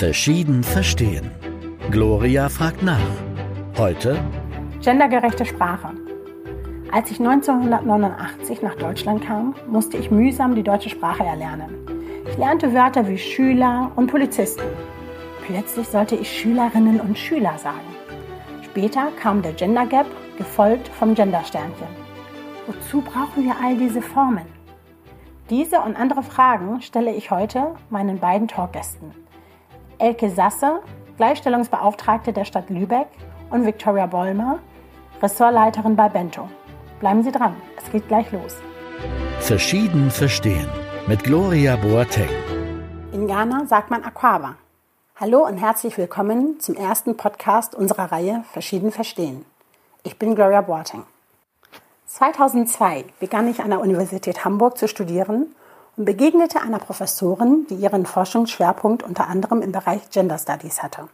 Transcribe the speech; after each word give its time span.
Verschieden 0.00 0.64
verstehen. 0.64 1.30
Gloria 1.90 2.48
fragt 2.48 2.82
nach. 2.82 3.10
Heute 3.76 4.18
Gendergerechte 4.82 5.44
Sprache. 5.44 5.90
Als 6.90 7.10
ich 7.10 7.20
1989 7.20 8.62
nach 8.62 8.76
Deutschland 8.76 9.22
kam, 9.22 9.54
musste 9.68 9.98
ich 9.98 10.10
mühsam 10.10 10.54
die 10.54 10.62
deutsche 10.62 10.88
Sprache 10.88 11.24
erlernen. 11.24 11.86
Ich 12.26 12.38
lernte 12.38 12.72
Wörter 12.72 13.06
wie 13.06 13.18
Schüler 13.18 13.92
und 13.94 14.06
Polizisten. 14.06 14.64
Plötzlich 15.44 15.86
sollte 15.86 16.16
ich 16.16 16.32
Schülerinnen 16.32 16.98
und 16.98 17.18
Schüler 17.18 17.58
sagen. 17.58 17.94
Später 18.62 19.08
kam 19.20 19.42
der 19.42 19.52
Gender 19.52 19.84
Gap, 19.84 20.06
gefolgt 20.38 20.88
vom 20.88 21.14
Gendersternchen. 21.14 21.88
Wozu 22.66 23.02
brauchen 23.02 23.44
wir 23.44 23.54
all 23.62 23.76
diese 23.76 24.00
Formen? 24.00 24.46
Diese 25.50 25.78
und 25.80 25.94
andere 25.94 26.22
Fragen 26.22 26.80
stelle 26.80 27.14
ich 27.14 27.30
heute 27.30 27.74
meinen 27.90 28.18
beiden 28.18 28.48
Talkgästen. 28.48 29.12
Elke 30.00 30.30
Sasse, 30.30 30.80
Gleichstellungsbeauftragte 31.18 32.32
der 32.32 32.46
Stadt 32.46 32.70
Lübeck 32.70 33.08
und 33.50 33.66
Victoria 33.66 34.06
Bollmer, 34.06 34.58
Ressortleiterin 35.20 35.94
bei 35.94 36.08
Bento. 36.08 36.48
Bleiben 37.00 37.22
Sie 37.22 37.30
dran, 37.30 37.54
es 37.76 37.92
geht 37.92 38.08
gleich 38.08 38.32
los. 38.32 38.56
Verschieden 39.40 40.10
verstehen 40.10 40.66
mit 41.06 41.22
Gloria 41.22 41.76
Boateng. 41.76 42.30
In 43.12 43.26
Ghana 43.26 43.66
sagt 43.66 43.90
man 43.90 44.02
Aquaba. 44.02 44.56
Hallo 45.16 45.46
und 45.46 45.58
herzlich 45.58 45.98
willkommen 45.98 46.58
zum 46.60 46.76
ersten 46.76 47.18
Podcast 47.18 47.74
unserer 47.74 48.10
Reihe 48.10 48.42
Verschieden 48.52 48.92
verstehen. 48.92 49.44
Ich 50.02 50.18
bin 50.18 50.34
Gloria 50.34 50.62
Boateng. 50.62 51.04
2002 52.06 53.04
begann 53.20 53.48
ich 53.48 53.60
an 53.60 53.68
der 53.68 53.80
Universität 53.80 54.46
Hamburg 54.46 54.78
zu 54.78 54.88
studieren 54.88 55.54
begegnete 56.04 56.60
einer 56.60 56.78
Professorin, 56.78 57.66
die 57.68 57.74
ihren 57.74 58.06
Forschungsschwerpunkt 58.06 59.02
unter 59.02 59.28
anderem 59.28 59.62
im 59.62 59.72
Bereich 59.72 60.08
Gender 60.10 60.38
Studies 60.38 60.82
hatte. 60.82 61.08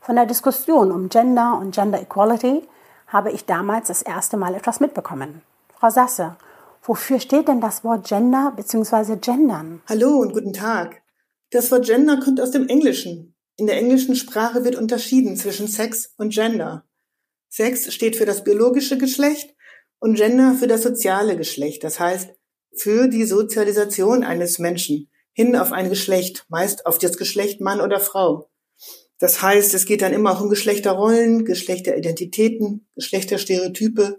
Von 0.00 0.16
der 0.16 0.26
Diskussion 0.26 0.92
um 0.92 1.08
Gender 1.08 1.58
und 1.60 1.74
Gender 1.74 2.00
Equality 2.00 2.62
habe 3.08 3.32
ich 3.32 3.44
damals 3.44 3.88
das 3.88 4.02
erste 4.02 4.36
Mal 4.36 4.54
etwas 4.54 4.80
mitbekommen. 4.80 5.42
Frau 5.78 5.90
Sasse, 5.90 6.36
wofür 6.82 7.20
steht 7.20 7.48
denn 7.48 7.60
das 7.60 7.84
Wort 7.84 8.06
Gender 8.06 8.52
bzw. 8.56 9.16
Gendern? 9.16 9.82
Hallo 9.88 10.18
und 10.18 10.32
guten 10.32 10.52
Tag. 10.52 11.02
Das 11.50 11.70
Wort 11.70 11.86
Gender 11.86 12.18
kommt 12.18 12.40
aus 12.40 12.50
dem 12.50 12.68
Englischen. 12.68 13.34
In 13.56 13.66
der 13.66 13.78
englischen 13.78 14.16
Sprache 14.16 14.64
wird 14.64 14.76
unterschieden 14.76 15.36
zwischen 15.36 15.68
Sex 15.68 16.12
und 16.16 16.32
Gender. 16.32 16.84
Sex 17.48 17.92
steht 17.92 18.16
für 18.16 18.26
das 18.26 18.44
biologische 18.44 18.98
Geschlecht 18.98 19.54
und 19.98 20.14
Gender 20.14 20.54
für 20.54 20.66
das 20.66 20.82
soziale 20.82 21.36
Geschlecht, 21.36 21.82
das 21.84 21.98
heißt 21.98 22.30
für 22.76 23.08
die 23.08 23.24
Sozialisation 23.24 24.24
eines 24.24 24.58
Menschen 24.58 25.08
hin 25.32 25.56
auf 25.56 25.72
ein 25.72 25.90
Geschlecht, 25.90 26.46
meist 26.48 26.86
auf 26.86 26.98
das 26.98 27.18
Geschlecht 27.18 27.60
Mann 27.60 27.80
oder 27.80 28.00
Frau. 28.00 28.48
Das 29.18 29.42
heißt, 29.42 29.74
es 29.74 29.86
geht 29.86 30.02
dann 30.02 30.12
immer 30.12 30.32
auch 30.32 30.40
um 30.40 30.50
Geschlechterrollen, 30.50 31.44
Geschlechteridentitäten, 31.44 32.86
Geschlechterstereotype 32.94 34.16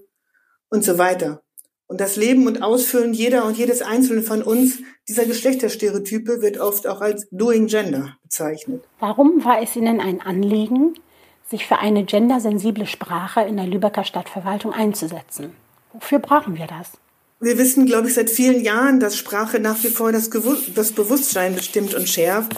und 0.69 0.83
so 0.83 0.97
weiter. 0.97 1.44
Und 1.88 2.02
das 2.02 2.17
Leben 2.17 2.47
und 2.47 2.61
Ausfüllen 2.61 3.13
jeder 3.13 3.45
und 3.45 3.58
jedes 3.58 3.81
Einzelnen 3.81 4.23
von 4.23 4.44
uns, 4.44 4.80
dieser 5.08 5.25
Geschlechterstereotype, 5.25 6.41
wird 6.41 6.59
oft 6.59 6.85
auch 6.85 7.00
als 7.00 7.28
Doing 7.31 7.67
Gender 7.67 8.17
bezeichnet. 8.23 8.83
Warum 9.00 9.45
war 9.45 9.61
es 9.61 9.75
Ihnen 9.75 10.02
ein 10.02 10.19
Anliegen, 10.22 10.95
sich 11.50 11.66
für 11.66 11.80
eine 11.80 12.03
gendersensible 12.03 12.85
Sprache 12.85 13.41
in 13.41 13.55
der 13.55 13.67
Lübecker 13.67 14.03
Stadtverwaltung 14.03 14.73
einzusetzen? 14.73 15.55
Wofür 15.94 16.19
brauchen 16.19 16.58
wir 16.58 16.67
das? 16.67 16.91
Wir 17.40 17.60
wissen, 17.60 17.86
glaube 17.86 18.08
ich, 18.08 18.16
seit 18.16 18.32
vielen 18.32 18.64
Jahren, 18.64 19.00
dass 19.00 19.16
Sprache 19.16 19.60
nach 19.60 19.84
wie 19.84 19.90
vor 19.90 20.12
das, 20.12 20.30
das 20.74 20.92
Bewusstsein 20.92 21.54
bestimmt 21.54 21.94
und 21.94 22.10
schärft. 22.10 22.56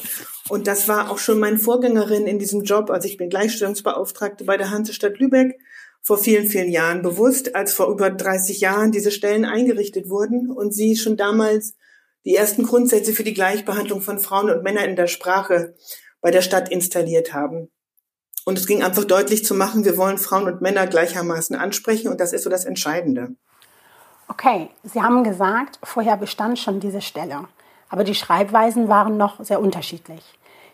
Und 0.47 0.67
das 0.67 0.87
war 0.87 1.11
auch 1.11 1.17
schon 1.17 1.39
meine 1.39 1.59
Vorgängerin 1.59 2.27
in 2.27 2.39
diesem 2.39 2.63
Job. 2.63 2.89
Also 2.89 3.07
ich 3.07 3.17
bin 3.17 3.29
Gleichstellungsbeauftragte 3.29 4.45
bei 4.45 4.55
der 4.55 4.71
Hansestadt 4.71 5.19
Lübeck 5.19 5.59
vor 6.01 6.17
vielen, 6.17 6.47
vielen 6.47 6.69
Jahren 6.69 7.01
bewusst, 7.01 7.55
als 7.55 7.73
vor 7.73 7.89
über 7.89 8.09
30 8.09 8.61
Jahren 8.61 8.91
diese 8.93 9.11
Stellen 9.11 9.43
eingerichtet 9.43 10.09
wurden 10.09 10.49
und 10.49 10.73
sie 10.73 10.95
schon 10.95 11.17
damals 11.17 11.73
die 12.25 12.35
ersten 12.35 12.63
Grundsätze 12.63 13.11
für 13.11 13.23
die 13.23 13.33
Gleichbehandlung 13.33 14.01
von 14.01 14.19
Frauen 14.19 14.49
und 14.49 14.63
Männern 14.63 14.89
in 14.89 14.95
der 14.95 15.07
Sprache 15.07 15.75
bei 16.21 16.31
der 16.31 16.41
Stadt 16.41 16.71
installiert 16.71 17.33
haben. 17.33 17.69
Und 18.45 18.57
es 18.57 18.65
ging 18.65 18.81
einfach 18.81 19.03
deutlich 19.03 19.43
zu 19.43 19.53
machen, 19.53 19.83
wir 19.83 19.97
wollen 19.97 20.17
Frauen 20.17 20.45
und 20.45 20.61
Männer 20.61 20.87
gleichermaßen 20.87 21.55
ansprechen 21.55 22.07
und 22.07 22.19
das 22.19 22.33
ist 22.33 22.43
so 22.43 22.49
das 22.49 22.65
Entscheidende. 22.65 23.35
Okay, 24.29 24.69
Sie 24.83 25.01
haben 25.01 25.23
gesagt, 25.23 25.79
vorher 25.83 26.15
bestand 26.15 26.59
schon 26.59 26.79
diese 26.79 27.01
Stelle, 27.01 27.45
aber 27.89 28.03
die 28.03 28.15
Schreibweisen 28.15 28.87
waren 28.87 29.17
noch 29.17 29.43
sehr 29.43 29.59
unterschiedlich. 29.59 30.23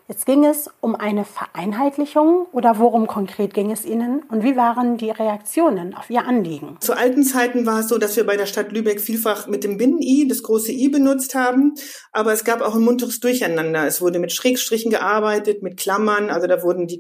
Jetzt 0.08 0.28
ging 0.28 0.46
es 0.46 0.70
um 0.82 0.94
eine 0.94 1.26
Vereinheitlichung 1.26 2.46
oder 2.52 2.78
worum 2.78 3.08
konkret 3.08 3.56
ging 3.56 3.72
es 3.72 3.86
Ihnen 3.86 4.22
und 4.30 4.44
wie 4.44 4.56
waren 4.56 4.98
die 4.98 5.10
Reaktionen 5.10 5.96
auf 5.96 6.12
Ihr 6.12 6.28
Anliegen? 6.28 6.78
Zu 6.80 6.96
alten 6.96 7.24
Zeiten 7.24 7.66
war 7.66 7.80
es 7.80 7.88
so, 7.88 7.98
dass 7.98 8.16
wir 8.16 8.24
bei 8.24 8.38
der 8.38 8.46
Stadt 8.46 8.72
Lübeck 8.72 9.02
vielfach 9.02 9.48
mit 9.48 9.64
dem 9.64 9.78
Binnen-I, 9.78 10.28
das 10.28 10.44
große 10.44 10.72
I 10.72 10.90
benutzt 10.90 11.34
haben, 11.34 11.74
aber 12.12 12.34
es 12.34 12.44
gab 12.44 12.62
auch 12.62 12.76
ein 12.76 12.84
munteres 12.84 13.20
Durcheinander. 13.20 13.88
Es 13.88 14.00
wurde 14.00 14.20
mit 14.20 14.32
Schrägstrichen 14.32 14.92
gearbeitet, 14.92 15.64
mit 15.64 15.78
Klammern, 15.78 16.30
also 16.30 16.46
da 16.46 16.62
wurden 16.62 16.86
die 16.86 17.00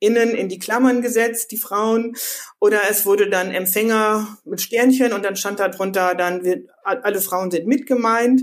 KundInnen 0.00 0.34
in 0.34 0.48
die 0.48 0.58
Klammern 0.58 1.02
gesetzt, 1.02 1.50
die 1.50 1.56
Frauen, 1.56 2.16
oder 2.58 2.80
es 2.90 3.06
wurde 3.06 3.28
dann 3.28 3.52
Empfänger 3.52 4.38
mit 4.44 4.60
Sternchen 4.60 5.12
und 5.12 5.24
dann 5.24 5.36
stand 5.36 5.60
da 5.60 5.68
drunter, 5.68 6.14
dann 6.14 6.44
wird, 6.44 6.68
alle 6.82 7.20
Frauen 7.20 7.50
sind 7.50 7.66
mitgemeint 7.66 8.42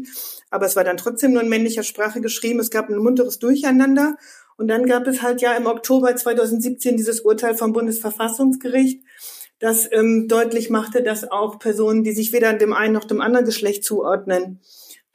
aber 0.49 0.65
es 0.65 0.75
war 0.75 0.83
dann 0.83 0.97
trotzdem 0.97 1.33
nur 1.33 1.41
in 1.41 1.49
männlicher 1.49 1.83
Sprache 1.83 2.21
geschrieben. 2.21 2.59
Es 2.59 2.71
gab 2.71 2.89
ein 2.89 2.97
munteres 2.97 3.39
Durcheinander. 3.39 4.15
Und 4.57 4.69
dann 4.69 4.85
gab 4.87 5.05
es 5.07 5.21
halt 5.21 5.41
ja 5.41 5.53
im 5.53 5.67
Oktober 5.67 6.15
2017 6.15 6.97
dieses 6.97 7.21
Urteil 7.21 7.55
vom 7.55 7.73
Bundesverfassungsgericht, 7.73 9.03
das 9.59 9.87
ähm, 9.91 10.27
deutlich 10.27 10.69
machte, 10.69 11.03
dass 11.03 11.29
auch 11.29 11.59
Personen, 11.59 12.03
die 12.03 12.11
sich 12.11 12.31
weder 12.31 12.53
dem 12.53 12.73
einen 12.73 12.93
noch 12.93 13.05
dem 13.05 13.21
anderen 13.21 13.45
Geschlecht 13.45 13.83
zuordnen, 13.83 14.61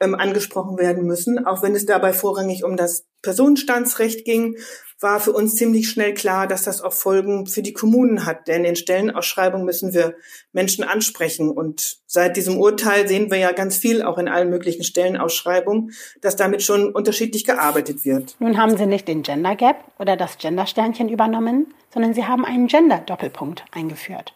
ähm, 0.03 0.15
angesprochen 0.15 0.77
werden 0.77 1.05
müssen, 1.05 1.45
auch 1.45 1.63
wenn 1.63 1.75
es 1.75 1.85
dabei 1.85 2.13
vorrangig 2.13 2.63
um 2.63 2.77
das 2.77 3.05
Personenstandsrecht 3.21 4.25
ging 4.25 4.57
war 5.03 5.19
für 5.19 5.33
uns 5.33 5.55
ziemlich 5.55 5.89
schnell 5.89 6.15
klar, 6.15 6.47
dass 6.47 6.63
das 6.63 6.81
auch 6.81 6.93
Folgen 6.93 7.45
für 7.45 7.61
die 7.61 7.73
Kommunen 7.73 8.25
hat. 8.25 8.47
Denn 8.47 8.65
in 8.65 8.75
Stellenausschreibungen 8.75 9.65
müssen 9.65 9.93
wir 9.93 10.15
Menschen 10.53 10.83
ansprechen. 10.83 11.51
Und 11.51 11.97
seit 12.07 12.37
diesem 12.37 12.57
Urteil 12.57 13.07
sehen 13.07 13.29
wir 13.29 13.37
ja 13.37 13.51
ganz 13.51 13.77
viel, 13.77 14.01
auch 14.01 14.17
in 14.17 14.27
allen 14.27 14.49
möglichen 14.49 14.83
Stellenausschreibungen, 14.83 15.91
dass 16.21 16.37
damit 16.37 16.63
schon 16.63 16.91
unterschiedlich 16.91 17.43
gearbeitet 17.43 18.05
wird. 18.05 18.35
Nun 18.39 18.57
haben 18.57 18.77
Sie 18.77 18.87
nicht 18.87 19.07
den 19.07 19.21
Gender 19.21 19.55
Gap 19.55 19.83
oder 19.99 20.15
das 20.15 20.37
Gender-Sternchen 20.39 21.09
übernommen, 21.09 21.73
sondern 21.93 22.13
Sie 22.13 22.25
haben 22.25 22.45
einen 22.45 22.67
Gender-Doppelpunkt 22.67 23.65
eingeführt. 23.71 24.33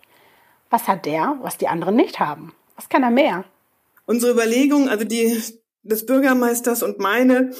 Was 0.69 0.87
hat 0.87 1.05
der, 1.05 1.37
was 1.41 1.57
die 1.57 1.69
anderen 1.69 1.95
nicht 1.95 2.19
haben? 2.19 2.53
Was 2.75 2.89
kann 2.89 3.01
er 3.01 3.09
mehr? 3.09 3.45
Unsere 4.07 4.31
Überlegung, 4.31 4.89
also 4.89 5.05
die 5.05 5.39
des 5.83 6.05
Bürgermeisters 6.05 6.81
und 6.81 6.97
meine, 6.97 7.51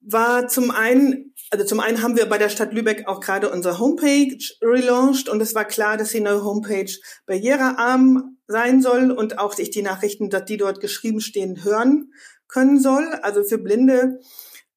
war 0.00 0.46
zum 0.46 0.70
einen, 0.70 1.34
also 1.50 1.64
zum 1.64 1.80
einen 1.80 2.02
haben 2.02 2.16
wir 2.16 2.26
bei 2.26 2.38
der 2.38 2.48
Stadt 2.48 2.72
Lübeck 2.72 3.08
auch 3.08 3.20
gerade 3.20 3.50
unsere 3.50 3.78
Homepage 3.78 4.38
relaunched 4.62 5.28
und 5.28 5.40
es 5.40 5.54
war 5.54 5.64
klar, 5.64 5.96
dass 5.96 6.12
die 6.12 6.20
neue 6.20 6.44
Homepage 6.44 6.90
barrierearm 7.26 8.38
sein 8.46 8.82
soll 8.82 9.10
und 9.10 9.38
auch 9.38 9.52
sich 9.52 9.70
die 9.70 9.82
Nachrichten, 9.82 10.30
die 10.30 10.56
dort 10.56 10.80
geschrieben 10.80 11.20
stehen, 11.20 11.64
hören 11.64 12.12
können 12.46 12.78
soll. 12.78 13.06
Also 13.22 13.42
für 13.42 13.58
blinde, 13.58 14.20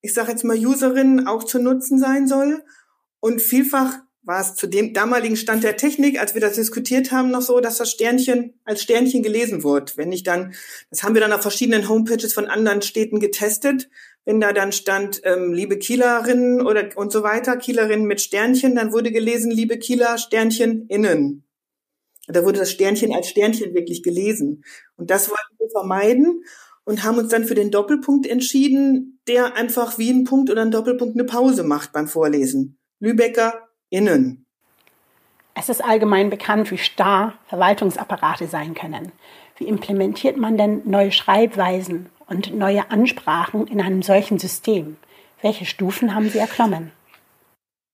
ich 0.02 0.14
sage 0.14 0.32
jetzt 0.32 0.44
mal 0.44 0.58
Userinnen 0.58 1.28
auch 1.28 1.44
zu 1.44 1.60
nutzen 1.60 2.00
sein 2.00 2.28
soll. 2.28 2.64
Und 3.20 3.42
vielfach 3.42 4.00
war 4.24 4.42
es 4.42 4.56
zu 4.56 4.68
dem 4.68 4.94
damaligen 4.94 5.36
Stand 5.36 5.64
der 5.64 5.76
Technik, 5.76 6.20
als 6.20 6.34
wir 6.34 6.42
das 6.42 6.56
diskutiert 6.56 7.12
haben, 7.12 7.32
noch 7.32 7.42
so, 7.42 7.60
dass 7.60 7.78
das 7.78 7.92
Sternchen 7.92 8.54
als 8.64 8.82
Sternchen 8.82 9.22
gelesen 9.22 9.64
wird. 9.64 9.98
Wenn 9.98 10.12
ich 10.12 10.24
dann, 10.24 10.54
das 10.90 11.04
haben 11.04 11.14
wir 11.14 11.22
dann 11.22 11.34
auf 11.34 11.42
verschiedenen 11.42 11.90
Homepages 11.90 12.34
von 12.34 12.48
anderen 12.48 12.82
Städten 12.82 13.20
getestet, 13.20 13.90
wenn 14.26 14.40
da 14.40 14.54
dann 14.54 14.72
stand, 14.72 15.22
ähm, 15.26 15.52
liebe 15.52 15.78
Kielerinnen 15.78 16.66
oder 16.66 16.90
und 16.96 17.12
so 17.12 17.24
weiter, 17.24 17.58
Kielerinnen 17.58 18.06
mit 18.06 18.22
Sternchen, 18.22 18.76
dann 18.76 18.94
wurde 18.94 19.12
gelesen, 19.12 19.52
liebe 19.52 19.78
Kieler, 19.78 20.18
Sternchen 20.18 20.88
innen. 20.88 21.44
Da 22.28 22.46
wurde 22.46 22.60
das 22.60 22.72
Sternchen 22.72 23.14
als 23.14 23.28
Sternchen 23.28 23.74
wirklich 23.74 24.02
gelesen. 24.02 24.64
Und 24.96 25.10
das 25.10 25.30
wollten 25.30 25.60
wir 25.60 25.70
vermeiden 25.70 26.44
und 26.86 27.04
haben 27.04 27.18
uns 27.18 27.30
dann 27.30 27.44
für 27.44 27.56
den 27.56 27.72
Doppelpunkt 27.72 28.26
entschieden, 28.26 29.20
der 29.28 29.56
einfach 29.58 29.98
wie 29.98 30.12
ein 30.12 30.24
Punkt 30.24 30.50
oder 30.50 30.62
ein 30.62 30.72
Doppelpunkt 30.72 31.16
eine 31.16 31.26
Pause 31.26 31.64
macht 31.64 31.92
beim 31.92 32.08
Vorlesen. 32.08 32.78
Lübecker 33.00 33.63
innen. 33.94 34.46
Es 35.56 35.70
ist 35.70 35.84
allgemein 35.84 36.30
bekannt, 36.30 36.72
wie 36.72 36.78
starr 36.78 37.38
Verwaltungsapparate 37.48 38.48
sein 38.48 38.74
können. 38.74 39.12
Wie 39.58 39.66
implementiert 39.66 40.36
man 40.36 40.58
denn 40.58 40.82
neue 40.86 41.12
Schreibweisen 41.12 42.10
und 42.26 42.56
neue 42.56 42.90
Ansprachen 42.90 43.68
in 43.68 43.80
einem 43.80 44.02
solchen 44.02 44.40
System? 44.40 44.98
Welche 45.42 45.66
Stufen 45.66 46.16
haben 46.16 46.30
Sie 46.30 46.40
erklommen? 46.40 46.92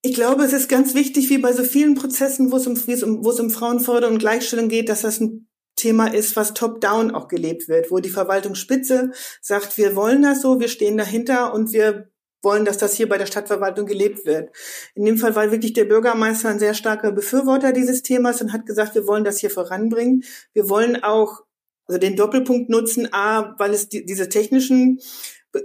Ich 0.01 0.13
glaube, 0.13 0.43
es 0.43 0.53
ist 0.53 0.69
ganz 0.69 0.95
wichtig, 0.95 1.29
wie 1.29 1.39
bei 1.39 1.51
so 1.51 1.63
vielen 1.63 1.95
Prozessen, 1.95 2.53
wo 2.53 2.55
es 2.55 2.67
um, 2.67 2.77
wo 3.25 3.31
es 3.31 3.39
um 3.41 3.49
Frauenförderung 3.49 4.13
und 4.15 4.19
Gleichstellung 4.19 4.69
geht, 4.69 4.87
dass 4.87 5.01
das 5.01 5.19
ein 5.19 5.49
Thema 5.75 6.07
ist, 6.13 6.37
was 6.37 6.53
top-down 6.53 7.11
auch 7.11 7.27
gelebt 7.27 7.67
wird, 7.67 7.91
wo 7.91 7.99
die 7.99 8.09
Verwaltungsspitze 8.09 9.11
sagt, 9.41 9.77
wir 9.77 9.97
wollen 9.97 10.21
das 10.21 10.41
so, 10.41 10.61
wir 10.61 10.69
stehen 10.69 10.97
dahinter 10.97 11.53
und 11.53 11.73
wir 11.73 12.09
wollen, 12.41 12.65
dass 12.65 12.77
das 12.77 12.93
hier 12.95 13.09
bei 13.09 13.17
der 13.17 13.25
Stadtverwaltung 13.25 13.85
gelebt 13.85 14.25
wird. 14.25 14.55
In 14.95 15.05
dem 15.05 15.17
Fall 15.17 15.35
war 15.35 15.51
wirklich 15.51 15.73
der 15.73 15.85
Bürgermeister 15.85 16.49
ein 16.49 16.59
sehr 16.59 16.73
starker 16.73 17.11
Befürworter 17.11 17.73
dieses 17.73 18.01
Themas 18.01 18.41
und 18.41 18.53
hat 18.53 18.65
gesagt, 18.65 18.95
wir 18.95 19.07
wollen 19.07 19.23
das 19.23 19.39
hier 19.39 19.49
voranbringen. 19.49 20.23
Wir 20.53 20.69
wollen 20.69 21.03
auch 21.03 21.41
also 21.85 21.97
den 21.99 22.15
Doppelpunkt 22.15 22.69
nutzen, 22.69 23.09
a, 23.11 23.55
weil 23.57 23.73
es 23.73 23.89
die, 23.89 24.05
diese 24.05 24.29
technischen 24.29 24.99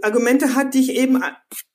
Argumente 0.00 0.54
hat, 0.54 0.72
die 0.72 0.80
ich 0.80 0.96
eben 0.96 1.22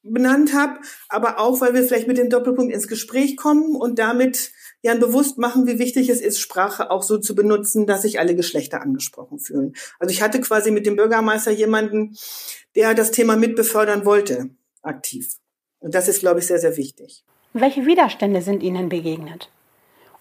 benannt 0.02 0.54
habe, 0.54 0.80
aber 1.08 1.40
auch, 1.40 1.62
weil 1.62 1.76
wir 1.76 1.84
vielleicht 1.84 2.08
mit 2.08 2.18
dem 2.18 2.30
Doppelpunkt 2.30 2.74
ins 2.74 2.88
Gespräch 2.88 3.38
kommen 3.38 3.76
und 3.76 4.00
damit 4.00 4.52
ja 4.82 4.96
bewusst 4.96 5.38
machen, 5.38 5.68
wie 5.68 5.78
wichtig 5.78 6.10
es 6.10 6.20
ist, 6.20 6.40
Sprache 6.40 6.90
auch 6.90 7.04
so 7.04 7.20
zu 7.20 7.36
benutzen, 7.36 7.86
dass 7.86 8.02
sich 8.02 8.20
alle 8.20 8.36
Geschlechter 8.36 8.82
angesprochen 8.82 9.38
fühlen. 9.38 9.74
Also 10.00 10.12
ich 10.12 10.24
hatte 10.24 10.42
quasi 10.42 10.72
mit 10.72 10.88
dem 10.88 10.96
Bürgermeister 10.96 11.52
jemanden, 11.52 12.16
der 12.76 12.96
das 12.96 13.12
Thema 13.12 13.36
mitbefördern 13.36 14.06
wollte, 14.06 14.50
aktiv. 14.82 15.36
Und 15.80 15.96
das 15.96 16.08
ist, 16.08 16.20
glaube 16.20 16.40
ich, 16.40 16.48
sehr, 16.48 16.60
sehr 16.60 16.78
wichtig. 16.78 17.24
Welche 17.54 17.86
Widerstände 17.86 18.42
sind 18.42 18.64
Ihnen 18.64 18.90
begegnet? 18.90 19.50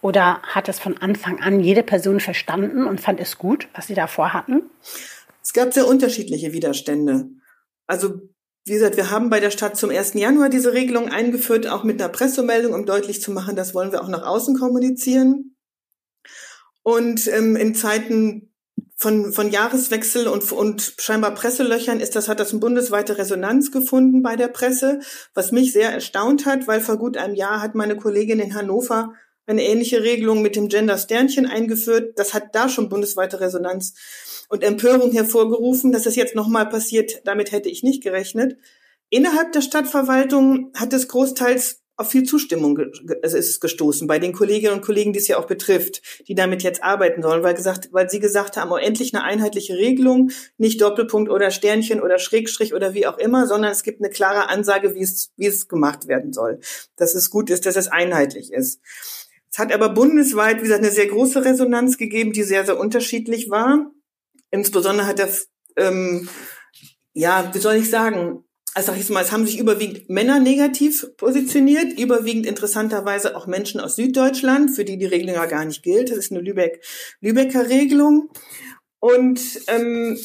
Oder 0.01 0.41
hat 0.43 0.69
es 0.69 0.79
von 0.79 0.97
Anfang 0.99 1.41
an 1.41 1.61
jede 1.61 1.83
Person 1.83 2.21
verstanden 2.21 2.87
und 2.87 3.01
fand 3.01 3.21
es 3.21 3.39
gut, 3.39 3.69
was 3.75 3.89
Sie 3.89 3.95
davor 3.95 4.33
hatten? 4.33 4.71
Es 5.43 5.53
gab 5.53 5.73
sehr 5.73 5.89
unterschiedliche 5.89 6.53
Widerstände. 6.53 7.29
Also 7.87 8.21
wie 8.69 8.75
gesagt, 8.75 8.97
wir 8.97 9.11
haben 9.11 9.31
bei 9.31 9.41
der 9.41 9.51
Stadt 9.51 9.77
zum 9.77 9.91
1. 9.91 10.15
Januar 10.15 10.51
diese 10.51 10.75
Regelung 10.75 11.09
eingeführt, 11.09 11.67
auch 11.67 11.85
mit 11.85 12.01
einer 12.01 12.13
Pressemeldung, 12.13 12.75
um 12.75 12.85
deutlich 12.85 13.23
zu 13.23 13.31
machen, 13.31 13.57
das 13.57 13.75
wollen 13.75 13.93
wir 13.93 14.03
auch 14.03 14.09
nach 14.09 14.27
außen 14.27 14.59
kommunizieren. 14.59 15.57
Und 16.83 17.27
ähm, 17.29 17.57
in 17.57 17.75
Zeiten 17.75 18.48
von, 18.99 19.33
von 19.33 19.51
Jahreswechsel 19.51 20.27
und, 20.27 20.51
und 20.51 20.95
scheinbar 20.99 21.33
Presselöchern 21.33 22.01
ist 22.01 22.17
das, 22.17 22.29
hat 22.29 22.41
das 22.41 22.51
eine 22.51 22.59
bundesweite 22.59 23.17
Resonanz 23.17 23.71
gefunden 23.71 24.23
bei 24.23 24.35
der 24.35 24.49
Presse, 24.49 25.01
was 25.35 25.53
mich 25.53 25.73
sehr 25.73 25.93
erstaunt 25.93 26.47
hat, 26.47 26.67
weil 26.67 26.81
vor 26.81 26.97
gut 26.97 27.17
einem 27.17 27.37
Jahr 27.37 27.63
hat 27.63 27.77
meine 27.77 27.97
Kollegin 27.97 28.41
in 28.41 28.55
Hannover 28.55 29.15
eine 29.47 29.63
ähnliche 29.63 30.03
Regelung 30.03 30.43
mit 30.43 30.57
dem 30.57 30.69
Gender-Sternchen 30.69 31.47
eingeführt. 31.47 32.19
Das 32.19 32.35
hat 32.35 32.55
da 32.57 32.69
schon 32.69 32.89
bundesweite 32.89 33.41
Resonanz 33.41 33.95
und 34.49 34.65
Empörung 34.65 35.13
hervorgerufen, 35.13 35.93
dass 35.93 36.03
das 36.03 36.17
jetzt 36.17 36.35
nochmal 36.35 36.69
passiert. 36.69 37.23
Damit 37.25 37.53
hätte 37.53 37.69
ich 37.69 37.85
nicht 37.85 38.03
gerechnet. 38.03 38.59
Innerhalb 39.11 39.53
der 39.53 39.63
Stadtverwaltung 39.63 40.73
hat 40.75 40.93
es 40.93 41.07
großteils 41.07 41.83
auf 41.99 42.11
viel 42.11 42.23
Zustimmung 42.23 42.79
es 43.23 43.35
ist 43.35 43.61
gestoßen 43.61 44.07
bei 44.07 44.21
den 44.21 44.33
Kolleginnen 44.33 44.75
und 44.75 44.83
Kollegen, 44.83 45.13
die 45.13 45.19
es 45.19 45.27
ja 45.27 45.37
auch 45.37 45.47
betrifft, 45.47 46.01
die 46.29 46.37
damit 46.37 46.63
jetzt 46.63 46.83
arbeiten 46.83 47.23
sollen, 47.23 47.43
weil 47.43 47.55
gesagt, 47.55 47.89
weil 47.91 48.09
sie 48.09 48.21
gesagt 48.21 48.57
haben, 48.57 48.71
oh, 48.71 48.77
endlich 48.77 49.13
eine 49.13 49.25
einheitliche 49.25 49.75
Regelung, 49.75 50.31
nicht 50.59 50.81
Doppelpunkt 50.81 51.29
oder 51.29 51.51
Sternchen 51.51 52.01
oder 52.01 52.21
Schrägstrich 52.21 52.73
oder 52.73 52.95
wie 52.95 53.09
auch 53.09 53.19
immer, 53.19 53.49
sondern 53.49 53.73
es 53.73 53.83
gibt 53.83 54.01
eine 54.01 54.11
klare 54.11 54.49
Ansage, 54.49 54.95
wie 54.95 55.03
es, 55.03 55.33
wie 55.37 55.47
es 55.47 55.67
gemacht 55.67 56.07
werden 56.07 56.33
soll. 56.33 56.61
Dass 56.97 57.17
es 57.17 57.31
gut 57.31 57.51
ist, 57.51 57.67
dass 57.67 57.75
es 57.75 57.89
einheitlich 57.89 58.53
ist. 58.53 58.81
Es 59.51 59.59
hat 59.59 59.73
aber 59.73 59.89
bundesweit, 59.89 60.59
wie 60.59 60.63
gesagt, 60.63 60.85
eine 60.85 60.93
sehr 60.93 61.09
große 61.09 61.45
Resonanz 61.45 61.99
gegeben, 61.99 62.33
die 62.33 62.45
sehr, 62.45 62.65
sehr 62.65 62.79
unterschiedlich 62.79 63.51
war. 63.51 63.91
Insbesondere 64.53 65.09
hat 65.09 65.19
der, 65.19 65.31
ähm, 65.77 66.29
ja, 67.13 67.51
wie 67.53 67.59
soll 67.59 67.75
ich 67.75 67.91
sagen, 67.91 68.45
also 68.79 68.93
sag 68.93 69.01
ich 69.01 69.11
mal, 69.11 69.25
es 69.25 69.33
haben 69.33 69.45
sich 69.45 69.59
überwiegend 69.59 70.09
Männer 70.09 70.39
negativ 70.39 71.05
positioniert, 71.17 71.99
überwiegend 71.99 72.47
interessanterweise 72.47 73.37
auch 73.37 73.49
Menschen 73.49 73.81
aus 73.81 73.97
Süddeutschland, 73.97 74.71
für 74.71 74.85
die 74.85 74.97
die 74.97 75.07
Regelung 75.07 75.35
ja 75.35 75.47
gar 75.47 75.65
nicht 75.65 75.83
gilt. 75.83 76.13
Das 76.13 76.19
ist 76.19 76.31
eine 76.31 76.41
Lübeck, 76.41 76.85
Lübecker 77.21 77.69
Regelung. 77.69 78.31
Und 79.01 79.41
ähm, 79.67 80.17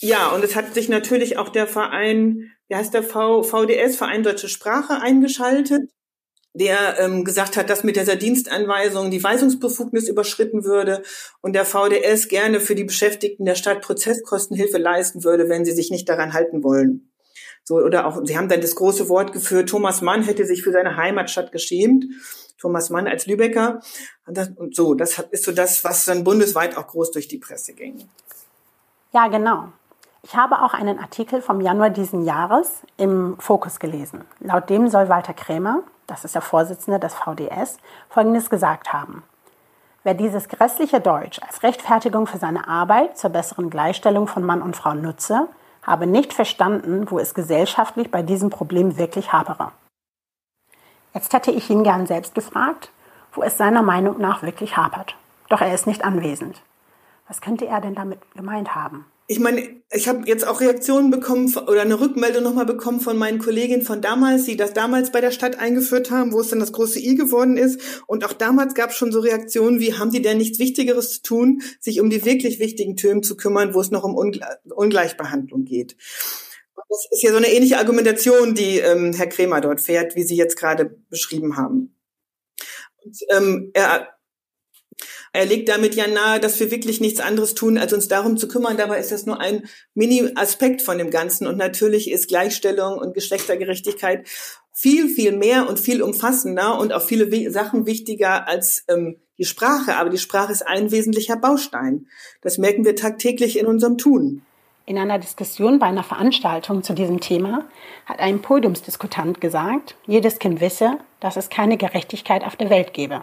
ja, 0.00 0.30
und 0.30 0.42
es 0.42 0.56
hat 0.56 0.74
sich 0.74 0.88
natürlich 0.88 1.38
auch 1.38 1.50
der 1.50 1.68
Verein, 1.68 2.50
wie 2.66 2.74
heißt 2.74 2.94
der 2.94 3.04
v, 3.04 3.44
VDS, 3.44 3.94
Verein 3.94 4.24
Deutsche 4.24 4.48
Sprache, 4.48 5.00
eingeschaltet 5.00 5.88
der 6.54 6.98
ähm, 6.98 7.24
gesagt 7.24 7.56
hat, 7.56 7.70
dass 7.70 7.82
mit 7.82 7.96
dieser 7.96 8.16
Dienstanweisung 8.16 9.10
die 9.10 9.22
Weisungsbefugnis 9.22 10.08
überschritten 10.08 10.64
würde 10.64 11.02
und 11.40 11.54
der 11.54 11.64
VDS 11.64 12.28
gerne 12.28 12.60
für 12.60 12.74
die 12.74 12.84
Beschäftigten 12.84 13.46
der 13.46 13.54
Stadt 13.54 13.80
Prozesskostenhilfe 13.80 14.76
leisten 14.76 15.24
würde, 15.24 15.48
wenn 15.48 15.64
sie 15.64 15.72
sich 15.72 15.90
nicht 15.90 16.08
daran 16.10 16.34
halten 16.34 16.62
wollen. 16.62 17.11
So, 17.64 17.76
oder 17.76 18.06
auch, 18.06 18.20
sie 18.24 18.36
haben 18.36 18.48
dann 18.48 18.60
das 18.60 18.74
große 18.74 19.08
Wort 19.08 19.32
geführt, 19.32 19.68
Thomas 19.68 20.02
Mann 20.02 20.22
hätte 20.22 20.44
sich 20.44 20.62
für 20.62 20.72
seine 20.72 20.96
Heimatstadt 20.96 21.52
geschämt. 21.52 22.06
Thomas 22.62 22.90
Mann 22.90 23.08
als 23.08 23.26
Lübecker. 23.26 23.80
Und, 24.26 24.36
das, 24.36 24.50
und 24.50 24.74
so, 24.76 24.94
das 24.94 25.18
ist 25.30 25.44
so 25.44 25.52
das, 25.52 25.82
was 25.84 26.04
dann 26.04 26.22
bundesweit 26.22 26.76
auch 26.76 26.86
groß 26.86 27.10
durch 27.10 27.26
die 27.26 27.38
Presse 27.38 27.72
ging. 27.72 28.08
Ja, 29.12 29.26
genau. 29.26 29.68
Ich 30.22 30.36
habe 30.36 30.62
auch 30.62 30.72
einen 30.72 31.00
Artikel 31.00 31.42
vom 31.42 31.60
Januar 31.60 31.90
diesen 31.90 32.24
Jahres 32.24 32.82
im 32.96 33.36
Fokus 33.40 33.80
gelesen. 33.80 34.24
Laut 34.38 34.70
dem 34.70 34.88
soll 34.88 35.08
Walter 35.08 35.34
Krämer, 35.34 35.82
das 36.06 36.24
ist 36.24 36.36
der 36.36 36.42
Vorsitzende 36.42 37.00
des 37.00 37.14
VDS, 37.14 37.78
Folgendes 38.08 38.48
gesagt 38.48 38.92
haben. 38.92 39.24
Wer 40.04 40.14
dieses 40.14 40.48
grässliche 40.48 41.00
Deutsch 41.00 41.40
als 41.42 41.64
Rechtfertigung 41.64 42.28
für 42.28 42.38
seine 42.38 42.68
Arbeit 42.68 43.18
zur 43.18 43.30
besseren 43.30 43.70
Gleichstellung 43.70 44.28
von 44.28 44.44
Mann 44.44 44.62
und 44.62 44.76
Frau 44.76 44.94
nutze, 44.94 45.48
habe 45.82 46.06
nicht 46.06 46.32
verstanden, 46.32 47.10
wo 47.10 47.18
es 47.18 47.34
gesellschaftlich 47.34 48.10
bei 48.10 48.22
diesem 48.22 48.50
Problem 48.50 48.96
wirklich 48.96 49.32
hapere. 49.32 49.72
Jetzt 51.14 51.32
hätte 51.32 51.50
ich 51.50 51.68
ihn 51.68 51.84
gern 51.84 52.06
selbst 52.06 52.34
gefragt, 52.34 52.90
wo 53.32 53.42
es 53.42 53.58
seiner 53.58 53.82
Meinung 53.82 54.18
nach 54.18 54.42
wirklich 54.42 54.76
hapert. 54.76 55.16
Doch 55.48 55.60
er 55.60 55.74
ist 55.74 55.86
nicht 55.86 56.04
anwesend. 56.04 56.62
Was 57.28 57.40
könnte 57.40 57.66
er 57.66 57.80
denn 57.80 57.94
damit 57.94 58.20
gemeint 58.34 58.74
haben? 58.74 59.06
Ich 59.32 59.40
meine, 59.40 59.82
ich 59.90 60.08
habe 60.08 60.28
jetzt 60.28 60.46
auch 60.46 60.60
Reaktionen 60.60 61.10
bekommen 61.10 61.50
oder 61.56 61.80
eine 61.80 61.98
Rückmeldung 61.98 62.42
nochmal 62.42 62.66
bekommen 62.66 63.00
von 63.00 63.16
meinen 63.16 63.38
Kolleginnen 63.38 63.80
von 63.80 64.02
damals, 64.02 64.44
die 64.44 64.58
das 64.58 64.74
damals 64.74 65.10
bei 65.10 65.22
der 65.22 65.30
Stadt 65.30 65.58
eingeführt 65.58 66.10
haben, 66.10 66.34
wo 66.34 66.40
es 66.40 66.48
dann 66.48 66.60
das 66.60 66.72
große 66.72 67.00
I 67.00 67.14
geworden 67.14 67.56
ist. 67.56 67.80
Und 68.06 68.26
auch 68.26 68.34
damals 68.34 68.74
gab 68.74 68.90
es 68.90 68.96
schon 68.96 69.10
so 69.10 69.20
Reaktionen 69.20 69.80
wie, 69.80 69.94
haben 69.94 70.10
die 70.10 70.20
denn 70.20 70.36
nichts 70.36 70.58
Wichtigeres 70.58 71.14
zu 71.14 71.22
tun, 71.22 71.62
sich 71.80 72.02
um 72.02 72.10
die 72.10 72.26
wirklich 72.26 72.60
wichtigen 72.60 72.94
Themen 72.94 73.22
zu 73.22 73.34
kümmern, 73.38 73.72
wo 73.72 73.80
es 73.80 73.90
noch 73.90 74.04
um 74.04 74.16
Ungle 74.16 74.42
Ungleichbehandlung 74.68 75.64
geht. 75.64 75.96
Das 76.76 77.06
ist 77.10 77.22
ja 77.22 77.30
so 77.30 77.38
eine 77.38 77.50
ähnliche 77.50 77.78
Argumentation, 77.78 78.54
die 78.54 78.80
ähm, 78.80 79.14
Herr 79.14 79.28
Kremer 79.28 79.62
dort 79.62 79.80
fährt, 79.80 80.14
wie 80.14 80.24
Sie 80.24 80.36
jetzt 80.36 80.58
gerade 80.58 80.94
beschrieben 81.08 81.56
haben. 81.56 81.96
Und, 83.02 83.16
ähm, 83.30 83.70
er 83.72 84.08
er 85.32 85.46
legt 85.46 85.68
damit 85.70 85.94
ja 85.94 86.06
nahe, 86.06 86.40
dass 86.40 86.60
wir 86.60 86.70
wirklich 86.70 87.00
nichts 87.00 87.20
anderes 87.20 87.54
tun, 87.54 87.78
als 87.78 87.94
uns 87.94 88.06
darum 88.06 88.36
zu 88.36 88.48
kümmern. 88.48 88.76
Dabei 88.76 88.98
ist 88.98 89.12
das 89.12 89.24
nur 89.24 89.40
ein 89.40 89.66
Mini-Aspekt 89.94 90.82
von 90.82 90.98
dem 90.98 91.10
Ganzen. 91.10 91.46
Und 91.46 91.56
natürlich 91.56 92.10
ist 92.10 92.28
Gleichstellung 92.28 92.98
und 92.98 93.14
Geschlechtergerechtigkeit 93.14 94.28
viel, 94.74 95.08
viel 95.08 95.32
mehr 95.32 95.68
und 95.68 95.80
viel 95.80 96.02
umfassender 96.02 96.78
und 96.78 96.92
auch 96.92 97.02
viele 97.02 97.50
Sachen 97.50 97.86
wichtiger 97.86 98.46
als 98.46 98.84
ähm, 98.88 99.16
die 99.38 99.46
Sprache. 99.46 99.96
Aber 99.96 100.10
die 100.10 100.18
Sprache 100.18 100.52
ist 100.52 100.66
ein 100.66 100.90
wesentlicher 100.90 101.36
Baustein. 101.36 102.08
Das 102.42 102.58
merken 102.58 102.84
wir 102.84 102.94
tagtäglich 102.94 103.58
in 103.58 103.66
unserem 103.66 103.96
Tun. 103.96 104.42
In 104.84 104.98
einer 104.98 105.18
Diskussion 105.18 105.78
bei 105.78 105.86
einer 105.86 106.02
Veranstaltung 106.02 106.82
zu 106.82 106.92
diesem 106.92 107.20
Thema 107.20 107.66
hat 108.04 108.18
ein 108.18 108.42
Podiumsdiskutant 108.42 109.40
gesagt, 109.40 109.96
jedes 110.06 110.38
Kind 110.38 110.60
wisse, 110.60 110.98
dass 111.20 111.36
es 111.36 111.48
keine 111.48 111.78
Gerechtigkeit 111.78 112.44
auf 112.44 112.56
der 112.56 112.68
Welt 112.68 112.92
gebe. 112.92 113.22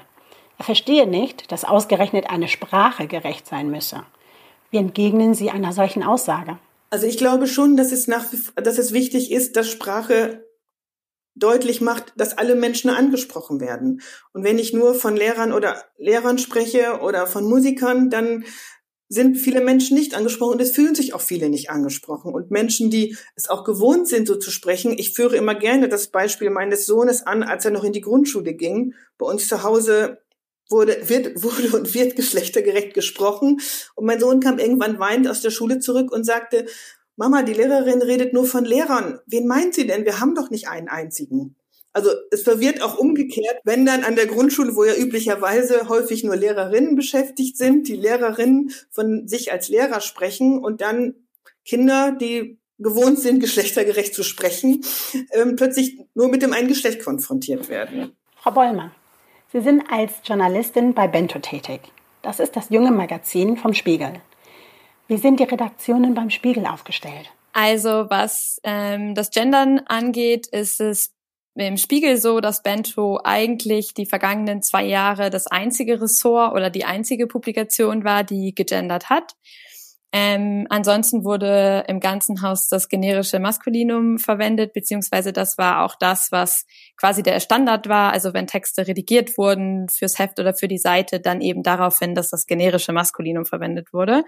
Er 0.59 0.65
verstehe 0.65 1.07
nicht, 1.07 1.51
dass 1.53 1.63
ausgerechnet 1.63 2.29
eine 2.29 2.49
Sprache 2.49 3.07
gerecht 3.07 3.47
sein 3.47 3.71
müsse. 3.71 4.03
Wie 4.71 4.77
entgegnen 4.77 5.33
Sie 5.33 5.49
einer 5.49 5.71
solchen 5.71 6.03
Aussage? 6.03 6.59
Also 6.89 7.07
ich 7.07 7.17
glaube 7.17 7.47
schon, 7.47 7.77
dass 7.77 7.93
es, 7.93 8.07
nach, 8.07 8.25
dass 8.55 8.77
es 8.77 8.91
wichtig 8.91 9.31
ist, 9.31 9.55
dass 9.55 9.69
Sprache 9.69 10.45
deutlich 11.33 11.79
macht, 11.79 12.11
dass 12.17 12.37
alle 12.37 12.55
Menschen 12.55 12.89
angesprochen 12.89 13.61
werden. 13.61 14.01
Und 14.33 14.43
wenn 14.43 14.59
ich 14.59 14.73
nur 14.73 14.95
von 14.95 15.15
Lehrern 15.15 15.53
oder 15.53 15.81
Lehrern 15.97 16.37
spreche 16.37 16.99
oder 17.01 17.25
von 17.25 17.45
Musikern, 17.45 18.09
dann 18.09 18.43
sind 19.07 19.37
viele 19.37 19.61
Menschen 19.61 19.97
nicht 19.97 20.13
angesprochen 20.13 20.53
und 20.53 20.61
es 20.61 20.71
fühlen 20.71 20.93
sich 20.93 21.13
auch 21.13 21.21
viele 21.21 21.49
nicht 21.49 21.71
angesprochen. 21.71 22.33
Und 22.33 22.51
Menschen, 22.51 22.91
die 22.91 23.15
es 23.35 23.49
auch 23.49 23.63
gewohnt 23.63 24.09
sind, 24.09 24.27
so 24.27 24.35
zu 24.35 24.51
sprechen, 24.51 24.91
ich 24.97 25.13
führe 25.13 25.37
immer 25.37 25.55
gerne 25.55 25.87
das 25.87 26.07
Beispiel 26.07 26.49
meines 26.49 26.85
Sohnes 26.85 27.25
an, 27.25 27.43
als 27.43 27.63
er 27.63 27.71
noch 27.71 27.85
in 27.85 27.93
die 27.93 28.01
Grundschule 28.01 28.53
ging. 28.53 28.93
Bei 29.17 29.25
uns 29.25 29.47
zu 29.47 29.63
Hause 29.63 30.19
wurde, 30.69 31.09
wird, 31.09 31.43
wurde 31.43 31.75
und 31.75 31.93
wird 31.93 32.15
geschlechtergerecht 32.15 32.93
gesprochen. 32.93 33.59
Und 33.95 34.05
mein 34.05 34.19
Sohn 34.19 34.39
kam 34.39 34.59
irgendwann 34.59 34.99
weinend 34.99 35.27
aus 35.27 35.41
der 35.41 35.51
Schule 35.51 35.79
zurück 35.79 36.11
und 36.11 36.23
sagte, 36.23 36.65
Mama, 37.15 37.41
die 37.41 37.53
Lehrerin 37.53 38.01
redet 38.01 38.31
nur 38.31 38.45
von 38.45 38.63
Lehrern. 38.63 39.19
Wen 39.25 39.45
meint 39.45 39.73
sie 39.73 39.85
denn? 39.85 40.05
Wir 40.05 40.21
haben 40.21 40.35
doch 40.35 40.49
nicht 40.49 40.69
einen 40.69 40.87
einzigen. 40.87 41.55
Also 41.91 42.11
es 42.31 42.43
verwirrt 42.43 42.81
auch 42.81 42.97
umgekehrt, 42.97 43.57
wenn 43.63 43.85
dann 43.85 44.03
an 44.03 44.15
der 44.15 44.27
Grundschule, 44.27 44.75
wo 44.75 44.83
ja 44.83 44.95
üblicherweise 44.95 45.89
häufig 45.89 46.23
nur 46.23 46.35
Lehrerinnen 46.35 46.95
beschäftigt 46.95 47.57
sind, 47.57 47.87
die 47.87 47.95
Lehrerinnen 47.95 48.71
von 48.91 49.27
sich 49.27 49.51
als 49.51 49.69
Lehrer 49.69 49.99
sprechen 49.99 50.59
und 50.59 50.81
dann 50.81 51.15
Kinder, 51.65 52.11
die 52.11 52.59
gewohnt 52.77 53.19
sind, 53.19 53.39
geschlechtergerecht 53.39 54.13
zu 54.13 54.23
sprechen, 54.23 54.85
ähm, 55.33 55.55
plötzlich 55.55 55.99
nur 56.13 56.29
mit 56.29 56.41
dem 56.41 56.53
einen 56.53 56.67
Geschlecht 56.67 57.03
konfrontiert 57.03 57.67
werden. 57.69 58.15
Frau 58.37 58.51
Bollmann, 58.51 58.91
Sie 59.51 59.61
sind 59.61 59.83
als 59.91 60.13
Journalistin 60.23 60.93
bei 60.93 61.07
Bento 61.07 61.39
tätig. 61.39 61.81
Das 62.21 62.39
ist 62.39 62.55
das 62.55 62.69
junge 62.69 62.91
Magazin 62.91 63.57
vom 63.57 63.73
Spiegel. 63.73 64.13
Wie 65.07 65.17
sind 65.17 65.39
die 65.39 65.45
Redaktionen 65.45 66.13
beim 66.13 66.29
Spiegel 66.29 66.67
aufgestellt? 66.67 67.31
Also 67.53 68.05
was 68.09 68.59
ähm, 68.63 69.15
das 69.15 69.31
Gendern 69.31 69.79
angeht, 69.87 70.45
ist 70.47 70.79
es 70.79 71.15
im 71.55 71.77
Spiegel 71.77 72.17
so, 72.17 72.41
dass 72.41 72.61
Bento 72.61 73.19
eigentlich 73.23 73.95
die 73.95 74.05
vergangenen 74.05 74.61
zwei 74.61 74.85
Jahre 74.85 75.31
das 75.31 75.47
einzige 75.47 75.99
Ressort 75.99 76.53
oder 76.53 76.69
die 76.69 76.85
einzige 76.85 77.25
Publikation 77.25 78.03
war, 78.03 78.23
die 78.23 78.53
gegendert 78.53 79.09
hat. 79.09 79.35
Ähm, 80.11 80.65
ansonsten 80.69 81.23
wurde 81.23 81.83
im 81.87 81.99
ganzen 81.99 82.41
Haus 82.41 82.67
das 82.67 82.89
generische 82.89 83.39
Maskulinum 83.39 84.17
verwendet, 84.17 84.73
beziehungsweise 84.73 85.33
das 85.33 85.59
war 85.59 85.85
auch 85.85 85.95
das, 85.99 86.31
was 86.31 86.65
quasi 86.97 87.21
der 87.21 87.39
Standard 87.39 87.87
war. 87.87 88.11
Also 88.11 88.33
wenn 88.33 88.47
Texte 88.47 88.87
redigiert 88.87 89.37
wurden 89.37 89.87
fürs 89.87 90.17
Heft 90.17 90.39
oder 90.39 90.55
für 90.55 90.67
die 90.67 90.79
Seite, 90.79 91.19
dann 91.19 91.41
eben 91.41 91.61
darauf 91.61 91.99
hin, 91.99 92.15
dass 92.15 92.31
das 92.31 92.47
generische 92.47 92.91
Maskulinum 92.91 93.45
verwendet 93.45 93.93
wurde. 93.93 94.23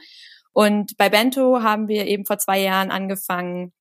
Und 0.54 0.98
bei 0.98 1.10
Bento 1.10 1.64
haben 1.64 1.88
wir 1.88 2.06
eben 2.06 2.26
vor 2.26 2.38
zwei 2.38 2.60
Jahren 2.60 2.92
angefangen, 2.92 3.74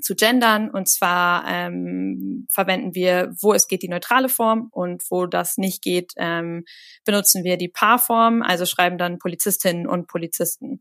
zu 0.00 0.14
gendern. 0.14 0.70
Und 0.70 0.88
zwar 0.88 1.44
ähm, 1.48 2.46
verwenden 2.50 2.94
wir, 2.94 3.34
wo 3.40 3.52
es 3.52 3.66
geht, 3.68 3.82
die 3.82 3.88
neutrale 3.88 4.28
Form 4.28 4.68
und 4.70 5.02
wo 5.10 5.26
das 5.26 5.56
nicht 5.56 5.82
geht, 5.82 6.12
ähm, 6.16 6.64
benutzen 7.04 7.44
wir 7.44 7.56
die 7.56 7.68
Paarform, 7.68 8.42
also 8.42 8.66
schreiben 8.66 8.98
dann 8.98 9.18
Polizistinnen 9.18 9.86
und 9.86 10.06
Polizisten. 10.06 10.80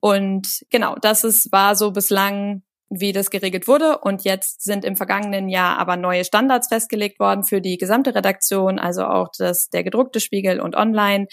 Und 0.00 0.64
genau, 0.70 0.96
das 1.00 1.24
ist, 1.24 1.52
war 1.52 1.76
so 1.76 1.90
bislang, 1.92 2.62
wie 2.90 3.12
das 3.12 3.30
geregelt 3.30 3.68
wurde. 3.68 3.98
Und 3.98 4.24
jetzt 4.24 4.62
sind 4.62 4.84
im 4.84 4.96
vergangenen 4.96 5.48
Jahr 5.48 5.78
aber 5.78 5.96
neue 5.96 6.24
Standards 6.24 6.68
festgelegt 6.68 7.20
worden 7.20 7.44
für 7.44 7.60
die 7.60 7.78
gesamte 7.78 8.14
Redaktion, 8.14 8.78
also 8.78 9.04
auch 9.04 9.28
das, 9.38 9.68
der 9.68 9.84
gedruckte 9.84 10.20
Spiegel 10.20 10.60
und 10.60 10.74
online. 10.74 11.26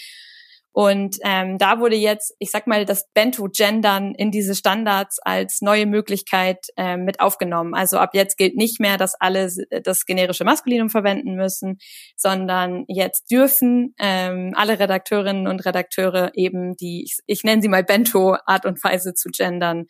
Und 0.72 1.16
ähm, 1.24 1.58
da 1.58 1.80
wurde 1.80 1.96
jetzt, 1.96 2.34
ich 2.38 2.50
sag 2.50 2.66
mal, 2.66 2.84
das 2.84 3.08
Bento-Gendern 3.12 4.14
in 4.14 4.30
diese 4.30 4.54
Standards 4.54 5.18
als 5.20 5.60
neue 5.60 5.86
Möglichkeit 5.86 6.66
äh, 6.76 6.96
mit 6.96 7.20
aufgenommen. 7.20 7.74
Also 7.74 7.98
ab 7.98 8.10
jetzt 8.12 8.36
gilt 8.36 8.56
nicht 8.56 8.78
mehr, 8.78 8.96
dass 8.96 9.14
alle 9.18 9.48
das 9.82 10.04
generische 10.06 10.44
Maskulinum 10.44 10.88
verwenden 10.88 11.34
müssen, 11.34 11.78
sondern 12.16 12.84
jetzt 12.86 13.30
dürfen 13.30 13.94
ähm, 13.98 14.52
alle 14.54 14.78
Redakteurinnen 14.78 15.48
und 15.48 15.64
Redakteure 15.66 16.30
eben 16.34 16.76
die, 16.76 17.02
ich, 17.04 17.18
ich 17.26 17.44
nenne 17.44 17.62
sie 17.62 17.68
mal 17.68 17.82
Bento-Art 17.82 18.64
und 18.64 18.82
Weise 18.84 19.14
zu 19.14 19.30
gendern, 19.30 19.86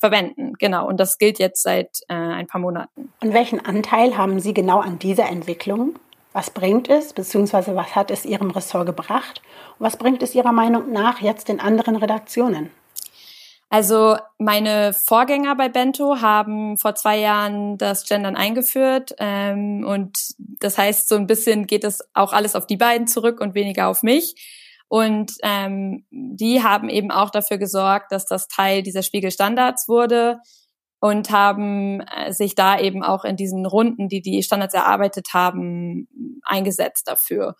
verwenden. 0.00 0.52
Genau. 0.58 0.86
Und 0.86 0.98
das 1.00 1.18
gilt 1.18 1.38
jetzt 1.38 1.62
seit 1.62 1.88
äh, 2.08 2.14
ein 2.14 2.46
paar 2.46 2.60
Monaten. 2.60 3.12
Und 3.20 3.32
welchen 3.32 3.64
Anteil 3.64 4.16
haben 4.16 4.38
Sie 4.40 4.52
genau 4.52 4.80
an 4.80 4.98
dieser 4.98 5.28
Entwicklung? 5.28 5.94
Was 6.34 6.50
bringt 6.50 6.90
es, 6.90 7.12
beziehungsweise 7.12 7.76
was 7.76 7.94
hat 7.94 8.10
es 8.10 8.24
Ihrem 8.24 8.50
Ressort 8.50 8.86
gebracht? 8.86 9.40
Und 9.78 9.86
was 9.86 9.96
bringt 9.96 10.20
es 10.20 10.34
Ihrer 10.34 10.50
Meinung 10.50 10.92
nach 10.92 11.20
jetzt 11.20 11.48
in 11.48 11.60
anderen 11.60 11.94
Redaktionen? 11.94 12.70
Also 13.70 14.16
meine 14.38 14.92
Vorgänger 14.92 15.54
bei 15.54 15.68
Bento 15.68 16.20
haben 16.20 16.76
vor 16.76 16.96
zwei 16.96 17.18
Jahren 17.18 17.78
das 17.78 18.04
Gendern 18.06 18.34
eingeführt 18.34 19.14
ähm, 19.18 19.84
und 19.86 20.18
das 20.38 20.76
heißt, 20.76 21.08
so 21.08 21.14
ein 21.14 21.28
bisschen 21.28 21.66
geht 21.68 21.84
es 21.84 22.00
auch 22.14 22.32
alles 22.32 22.56
auf 22.56 22.66
die 22.66 22.76
beiden 22.76 23.06
zurück 23.06 23.40
und 23.40 23.54
weniger 23.54 23.86
auf 23.86 24.02
mich. 24.02 24.34
Und 24.88 25.32
ähm, 25.42 26.04
die 26.10 26.64
haben 26.64 26.88
eben 26.88 27.12
auch 27.12 27.30
dafür 27.30 27.58
gesorgt, 27.58 28.10
dass 28.10 28.26
das 28.26 28.48
Teil 28.48 28.82
dieser 28.82 29.02
Spiegelstandards 29.02 29.88
wurde 29.88 30.40
und 31.04 31.28
haben 31.28 32.00
äh, 32.00 32.32
sich 32.32 32.54
da 32.54 32.80
eben 32.80 33.02
auch 33.02 33.24
in 33.24 33.36
diesen 33.36 33.66
Runden, 33.66 34.08
die 34.08 34.22
die 34.22 34.42
Standards 34.42 34.72
erarbeitet 34.72 35.34
haben, 35.34 36.08
eingesetzt 36.44 37.06
dafür. 37.06 37.56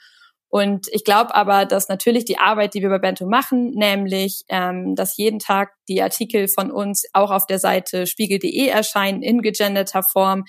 Und 0.49 0.89
ich 0.93 1.05
glaube 1.05 1.35
aber, 1.35 1.67
dass 1.67 1.91
natürlich 1.91 2.25
die 2.25 2.39
Arbeit, 2.39 2.73
die 2.73 2.81
wir 2.81 2.89
bei 2.89 3.01
Bento 3.01 3.27
machen, 3.27 3.73
nämlich, 3.75 4.45
ähm, 4.49 4.95
dass 4.95 5.19
jeden 5.19 5.41
Tag 5.41 5.73
die 5.91 6.01
Artikel 6.01 6.49
von 6.49 6.71
uns 6.71 7.05
auch 7.13 7.31
auf 7.31 7.45
der 7.45 7.59
Seite 7.59 8.07
spiegel.de 8.07 8.67
erscheinen 8.67 9.21
in 9.21 9.43
gegenderter 9.43 10.03
Form. 10.03 10.45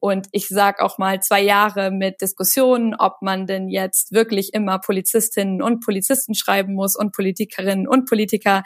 Und 0.00 0.28
ich 0.32 0.48
sag 0.48 0.80
auch 0.80 0.96
mal 0.96 1.20
zwei 1.20 1.42
Jahre 1.42 1.90
mit 1.90 2.22
Diskussionen, 2.22 2.94
ob 2.98 3.20
man 3.20 3.46
denn 3.46 3.68
jetzt 3.68 4.12
wirklich 4.12 4.54
immer 4.54 4.78
Polizistinnen 4.78 5.60
und 5.60 5.84
Polizisten 5.84 6.34
schreiben 6.34 6.72
muss 6.72 6.96
und 6.96 7.12
Politikerinnen 7.12 7.86
und 7.86 8.08
Politiker 8.08 8.62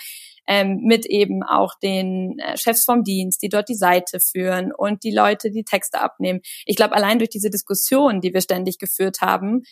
ähm, 0.47 0.81
mit 0.83 1.07
eben 1.07 1.43
auch 1.43 1.75
den 1.83 2.39
äh, 2.39 2.57
Chefs 2.57 2.85
vom 2.85 3.05
Dienst, 3.05 3.43
die 3.43 3.49
dort 3.49 3.69
die 3.69 3.75
Seite 3.75 4.19
führen 4.21 4.73
und 4.73 5.05
die 5.05 5.15
Leute, 5.15 5.51
die 5.51 5.65
Texte 5.65 6.01
abnehmen. 6.01 6.41
Ich 6.67 6.77
glaube, 6.77 6.95
allein 6.95 7.19
durch 7.19 7.31
diese 7.31 7.51
Diskussion, 7.51 8.21
die 8.21 8.35
wir 8.35 8.41
ständig 8.41 8.79
geführt 8.79 9.21
haben, 9.21 9.63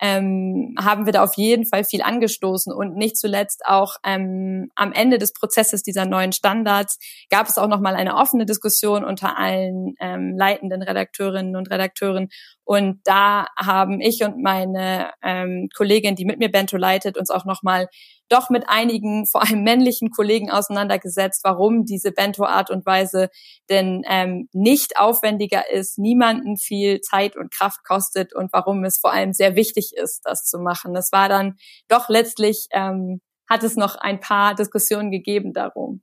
ähm, 0.00 0.74
haben 0.78 1.06
wir 1.06 1.12
da 1.12 1.24
auf 1.24 1.36
jeden 1.36 1.66
Fall 1.66 1.84
viel 1.84 2.02
angestoßen 2.02 2.72
und 2.72 2.96
nicht 2.96 3.16
zuletzt 3.16 3.62
auch 3.66 3.96
ähm, 4.04 4.70
am 4.76 4.92
Ende 4.92 5.18
des 5.18 5.32
Prozesses 5.32 5.82
dieser 5.82 6.04
neuen 6.04 6.32
Standards 6.32 6.98
gab 7.30 7.48
es 7.48 7.58
auch 7.58 7.66
noch 7.66 7.80
mal 7.80 7.96
eine 7.96 8.14
offene 8.14 8.46
Diskussion 8.46 9.04
unter 9.04 9.36
allen 9.38 9.94
ähm, 10.00 10.36
leitenden 10.36 10.82
Redakteurinnen 10.82 11.56
und 11.56 11.70
Redakteuren 11.70 12.28
und 12.68 13.00
da 13.04 13.46
haben 13.56 13.98
ich 13.98 14.22
und 14.22 14.42
meine 14.42 15.12
ähm, 15.22 15.70
Kollegin, 15.74 16.16
die 16.16 16.26
mit 16.26 16.38
mir 16.38 16.50
Bento 16.50 16.76
leitet, 16.76 17.16
uns 17.16 17.30
auch 17.30 17.46
noch 17.46 17.62
mal 17.62 17.88
doch 18.28 18.50
mit 18.50 18.64
einigen, 18.68 19.26
vor 19.32 19.40
allem 19.40 19.62
männlichen 19.62 20.10
Kollegen 20.10 20.50
auseinandergesetzt, 20.50 21.40
warum 21.44 21.86
diese 21.86 22.12
Bento-Art 22.12 22.70
und 22.70 22.84
Weise 22.84 23.30
denn 23.70 24.02
ähm, 24.06 24.50
nicht 24.52 24.98
aufwendiger 24.98 25.70
ist, 25.70 25.98
niemanden 25.98 26.58
viel 26.58 27.00
Zeit 27.00 27.36
und 27.36 27.50
Kraft 27.50 27.84
kostet 27.84 28.34
und 28.34 28.52
warum 28.52 28.84
es 28.84 28.98
vor 28.98 29.14
allem 29.14 29.32
sehr 29.32 29.56
wichtig 29.56 29.92
ist, 29.96 30.20
das 30.24 30.44
zu 30.44 30.58
machen. 30.58 30.92
Das 30.92 31.10
war 31.10 31.30
dann 31.30 31.56
doch 31.88 32.10
letztlich, 32.10 32.66
ähm, 32.72 33.22
hat 33.48 33.62
es 33.62 33.76
noch 33.76 33.96
ein 33.96 34.20
paar 34.20 34.54
Diskussionen 34.54 35.10
gegeben 35.10 35.54
darum. 35.54 36.02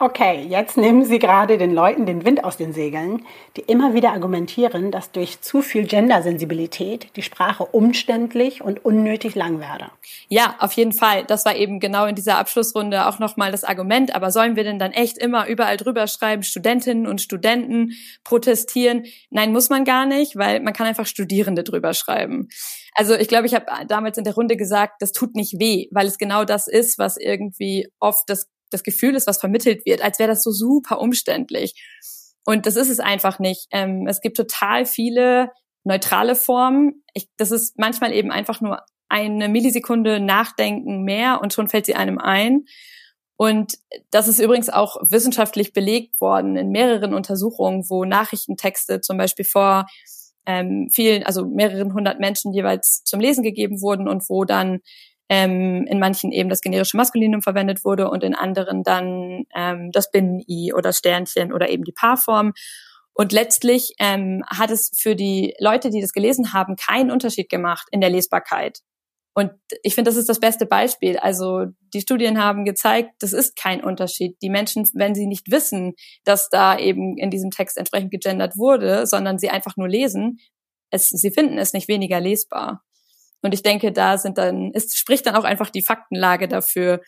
Okay, 0.00 0.46
jetzt 0.48 0.76
nehmen 0.76 1.04
Sie 1.04 1.18
gerade 1.18 1.58
den 1.58 1.74
Leuten 1.74 2.06
den 2.06 2.24
Wind 2.24 2.44
aus 2.44 2.56
den 2.56 2.72
Segeln, 2.72 3.26
die 3.56 3.62
immer 3.62 3.94
wieder 3.94 4.12
argumentieren, 4.12 4.92
dass 4.92 5.10
durch 5.10 5.40
zu 5.40 5.60
viel 5.60 5.88
Gendersensibilität 5.88 7.08
die 7.16 7.22
Sprache 7.22 7.64
umständlich 7.64 8.62
und 8.62 8.84
unnötig 8.84 9.34
lang 9.34 9.58
werde. 9.58 9.90
Ja, 10.28 10.54
auf 10.60 10.70
jeden 10.74 10.92
Fall. 10.92 11.24
Das 11.24 11.44
war 11.44 11.56
eben 11.56 11.80
genau 11.80 12.06
in 12.06 12.14
dieser 12.14 12.38
Abschlussrunde 12.38 13.08
auch 13.08 13.18
nochmal 13.18 13.50
das 13.50 13.64
Argument. 13.64 14.14
Aber 14.14 14.30
sollen 14.30 14.54
wir 14.54 14.62
denn 14.62 14.78
dann 14.78 14.92
echt 14.92 15.18
immer 15.18 15.48
überall 15.48 15.76
drüber 15.76 16.06
schreiben, 16.06 16.44
Studentinnen 16.44 17.08
und 17.08 17.20
Studenten 17.20 17.90
protestieren? 18.22 19.04
Nein, 19.30 19.50
muss 19.50 19.68
man 19.68 19.84
gar 19.84 20.06
nicht, 20.06 20.36
weil 20.36 20.60
man 20.60 20.74
kann 20.74 20.86
einfach 20.86 21.06
Studierende 21.06 21.64
drüber 21.64 21.92
schreiben. 21.92 22.50
Also 22.94 23.16
ich 23.16 23.26
glaube, 23.26 23.46
ich 23.46 23.54
habe 23.54 23.66
damals 23.88 24.16
in 24.16 24.22
der 24.22 24.34
Runde 24.34 24.56
gesagt, 24.56 25.02
das 25.02 25.10
tut 25.10 25.34
nicht 25.34 25.58
weh, 25.58 25.88
weil 25.90 26.06
es 26.06 26.18
genau 26.18 26.44
das 26.44 26.68
ist, 26.68 27.00
was 27.00 27.16
irgendwie 27.16 27.88
oft 27.98 28.22
das 28.28 28.48
das 28.70 28.82
Gefühl 28.82 29.14
ist, 29.14 29.26
was 29.26 29.38
vermittelt 29.38 29.84
wird, 29.86 30.02
als 30.02 30.18
wäre 30.18 30.30
das 30.30 30.42
so 30.42 30.50
super 30.50 31.00
umständlich. 31.00 31.74
Und 32.44 32.66
das 32.66 32.76
ist 32.76 32.88
es 32.88 33.00
einfach 33.00 33.38
nicht. 33.38 33.66
Ähm, 33.72 34.06
es 34.06 34.20
gibt 34.20 34.36
total 34.36 34.86
viele 34.86 35.50
neutrale 35.84 36.34
Formen. 36.34 37.04
Ich, 37.14 37.28
das 37.36 37.50
ist 37.50 37.78
manchmal 37.78 38.12
eben 38.12 38.30
einfach 38.30 38.60
nur 38.60 38.82
eine 39.08 39.48
Millisekunde 39.48 40.20
Nachdenken 40.20 41.02
mehr 41.02 41.40
und 41.42 41.52
schon 41.52 41.68
fällt 41.68 41.86
sie 41.86 41.94
einem 41.94 42.18
ein. 42.18 42.64
Und 43.36 43.74
das 44.10 44.26
ist 44.28 44.40
übrigens 44.40 44.68
auch 44.68 44.96
wissenschaftlich 45.00 45.72
belegt 45.72 46.20
worden 46.20 46.56
in 46.56 46.70
mehreren 46.70 47.14
Untersuchungen, 47.14 47.88
wo 47.88 48.04
Nachrichtentexte 48.04 49.00
zum 49.00 49.16
Beispiel 49.16 49.44
vor 49.44 49.86
ähm, 50.44 50.88
vielen, 50.92 51.22
also 51.22 51.46
mehreren 51.46 51.92
hundert 51.94 52.18
Menschen 52.18 52.52
jeweils 52.52 53.04
zum 53.04 53.20
Lesen 53.20 53.44
gegeben 53.44 53.80
wurden 53.80 54.08
und 54.08 54.28
wo 54.28 54.44
dann 54.44 54.80
ähm, 55.28 55.86
in 55.86 55.98
manchen 55.98 56.32
eben 56.32 56.48
das 56.48 56.60
generische 56.60 56.96
Maskulinum 56.96 57.42
verwendet 57.42 57.84
wurde 57.84 58.10
und 58.10 58.24
in 58.24 58.34
anderen 58.34 58.82
dann 58.82 59.44
ähm, 59.54 59.90
das 59.92 60.10
Binnen-I 60.10 60.72
oder 60.72 60.92
Sternchen 60.92 61.52
oder 61.52 61.68
eben 61.68 61.84
die 61.84 61.92
Paarform. 61.92 62.52
Und 63.12 63.32
letztlich 63.32 63.94
ähm, 63.98 64.44
hat 64.46 64.70
es 64.70 64.92
für 64.96 65.16
die 65.16 65.54
Leute, 65.58 65.90
die 65.90 66.00
das 66.00 66.12
gelesen 66.12 66.52
haben, 66.52 66.76
keinen 66.76 67.10
Unterschied 67.10 67.48
gemacht 67.48 67.88
in 67.90 68.00
der 68.00 68.10
Lesbarkeit. 68.10 68.78
Und 69.34 69.52
ich 69.84 69.94
finde, 69.94 70.08
das 70.08 70.16
ist 70.16 70.28
das 70.28 70.40
beste 70.40 70.66
Beispiel. 70.66 71.16
Also 71.16 71.66
die 71.94 72.00
Studien 72.00 72.42
haben 72.42 72.64
gezeigt, 72.64 73.10
das 73.20 73.32
ist 73.32 73.54
kein 73.54 73.84
Unterschied. 73.84 74.36
Die 74.42 74.50
Menschen, 74.50 74.88
wenn 74.94 75.14
sie 75.14 75.26
nicht 75.26 75.50
wissen, 75.50 75.94
dass 76.24 76.48
da 76.48 76.76
eben 76.76 77.16
in 77.18 77.30
diesem 77.30 77.50
Text 77.50 77.76
entsprechend 77.76 78.10
gegendert 78.10 78.56
wurde, 78.56 79.06
sondern 79.06 79.38
sie 79.38 79.50
einfach 79.50 79.76
nur 79.76 79.88
lesen, 79.88 80.38
es, 80.90 81.08
sie 81.08 81.30
finden 81.30 81.58
es 81.58 81.72
nicht 81.72 81.86
weniger 81.86 82.18
lesbar. 82.18 82.82
Und 83.42 83.54
ich 83.54 83.62
denke, 83.62 83.92
da 83.92 84.18
sind 84.18 84.38
dann, 84.38 84.72
es 84.74 84.96
spricht 84.96 85.26
dann 85.26 85.36
auch 85.36 85.44
einfach 85.44 85.70
die 85.70 85.82
Faktenlage 85.82 86.48
dafür, 86.48 87.00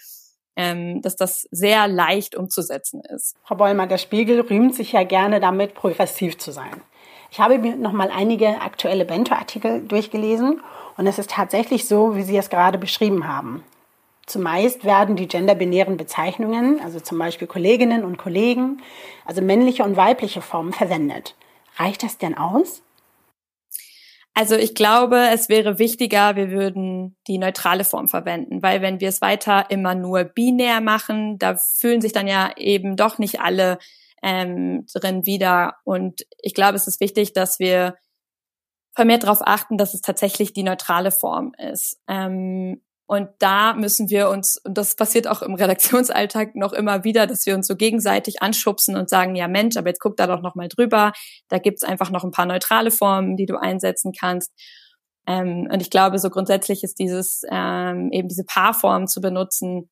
ähm, 0.57 1.01
dass 1.03 1.17
das 1.17 1.47
sehr 1.51 1.89
leicht 1.89 2.35
umzusetzen 2.35 3.03
ist. 3.15 3.37
Frau 3.45 3.57
Bollmer, 3.57 3.87
der 3.87 3.99
Spiegel 3.99 4.41
rühmt 4.41 4.75
sich 4.75 4.93
ja 4.93 5.05
gerne 5.05 5.41
damit, 5.41 5.75
progressiv 5.75 6.39
zu 6.39 6.53
sein. 6.53 6.83
Ich 7.31 7.39
habe 7.39 7.59
mir 7.59 7.77
noch 7.77 7.93
mal 7.93 8.11
einige 8.11 8.61
aktuelle 8.61 9.05
Bento-Artikel 9.05 9.83
durchgelesen 9.87 10.61
und 10.97 11.07
es 11.07 11.19
ist 11.19 11.31
tatsächlich 11.31 11.87
so, 11.87 12.17
wie 12.17 12.23
Sie 12.23 12.37
es 12.37 12.51
gerade 12.51 12.79
beschrieben 12.79 13.29
haben. 13.29 13.65
Zumeist 14.27 14.85
werden 14.85 15.17
die 15.17 15.29
genderbinären 15.29 15.97
Bezeichnungen, 15.97 16.81
also 16.81 17.01
zum 17.01 17.19
Beispiel 17.19 17.49
Kolleginnen 17.49 18.05
und 18.05 18.17
Kollegen, 18.17 18.83
also 19.25 19.43
männliche 19.43 19.83
und 19.83 19.97
weibliche 19.97 20.43
Formen 20.43 20.73
verwendet. 20.73 21.35
Reicht 21.77 22.03
das 22.03 22.19
denn 22.19 22.37
aus? 22.37 22.83
Also 24.35 24.55
ich 24.57 24.75
glaube, 24.75 25.29
es 25.33 25.49
wäre 25.49 25.79
wichtiger, 25.79 26.37
wir 26.37 26.51
würden 26.51 27.17
die 27.27 27.39
neutrale 27.39 27.85
Form 27.85 28.09
verwenden, 28.09 28.63
weil 28.63 28.81
wenn 28.81 29.01
wir 29.01 29.09
es 29.09 29.21
weiter 29.21 29.67
immer 29.71 29.95
nur 29.95 30.25
binär 30.25 30.81
machen, 30.81 31.39
da 31.39 31.57
fühlen 31.57 32.01
sich 32.01 32.13
dann 32.13 32.29
ja 32.29 32.51
eben 32.57 32.97
doch 32.97 33.19
nicht 33.19 33.41
alle 33.41 33.79
ähm, 34.23 34.87
drin 34.95 35.27
wieder. 35.27 35.77
Und 35.85 36.27
ich 36.41 36.55
glaube, 36.55 36.77
es 36.77 36.87
ist 36.87 37.01
wichtig, 37.01 37.33
dass 37.33 37.59
wir 37.59 37.97
vermehrt 38.95 39.25
darauf 39.25 39.41
achten, 39.43 39.79
dass 39.79 39.95
es 39.95 40.01
tatsächlich 40.01 40.53
die 40.53 40.63
neutrale 40.63 41.11
Form 41.11 41.53
ist. 41.59 42.01
Ähm, 42.09 42.81
und 43.11 43.29
da 43.41 43.75
müssen 43.75 44.09
wir 44.09 44.29
uns, 44.29 44.57
und 44.59 44.79
das 44.79 44.95
passiert 44.95 45.27
auch 45.27 45.43
im 45.43 45.55
Redaktionsalltag 45.55 46.55
noch 46.55 46.73
immer 46.73 47.03
wieder, 47.03 47.27
dass 47.27 47.45
wir 47.45 47.57
uns 47.57 47.67
so 47.67 47.75
gegenseitig 47.75 48.41
anschubsen 48.41 48.95
und 48.95 49.11
sagen, 49.11 49.35
ja 49.35 49.49
Mensch, 49.49 49.77
aber 49.77 49.89
jetzt 49.89 49.99
guck 49.99 50.17
da 50.17 50.29
doch 50.29 50.43
noch 50.43 50.55
mal 50.55 50.69
drüber. 50.69 51.11
Da 51.49 51.59
gibt's 51.59 51.83
einfach 51.83 52.11
noch 52.11 52.23
ein 52.23 52.31
paar 52.31 52.47
neutrale 52.47 52.93
Formen, 52.93 53.37
die 53.37 53.47
du 53.47 53.57
einsetzen 53.57 54.13
kannst. 54.13 54.53
Ähm, 55.27 55.67
und 55.73 55.83
ich 55.83 55.91
glaube, 55.91 56.21
so 56.21 56.31
grundsätzlich 56.31 56.85
ist 56.85 57.01
dieses, 57.01 57.43
ähm, 57.51 58.11
eben 58.13 58.29
diese 58.29 58.45
Paarform 58.45 59.09
zu 59.09 59.21
benutzen, 59.21 59.91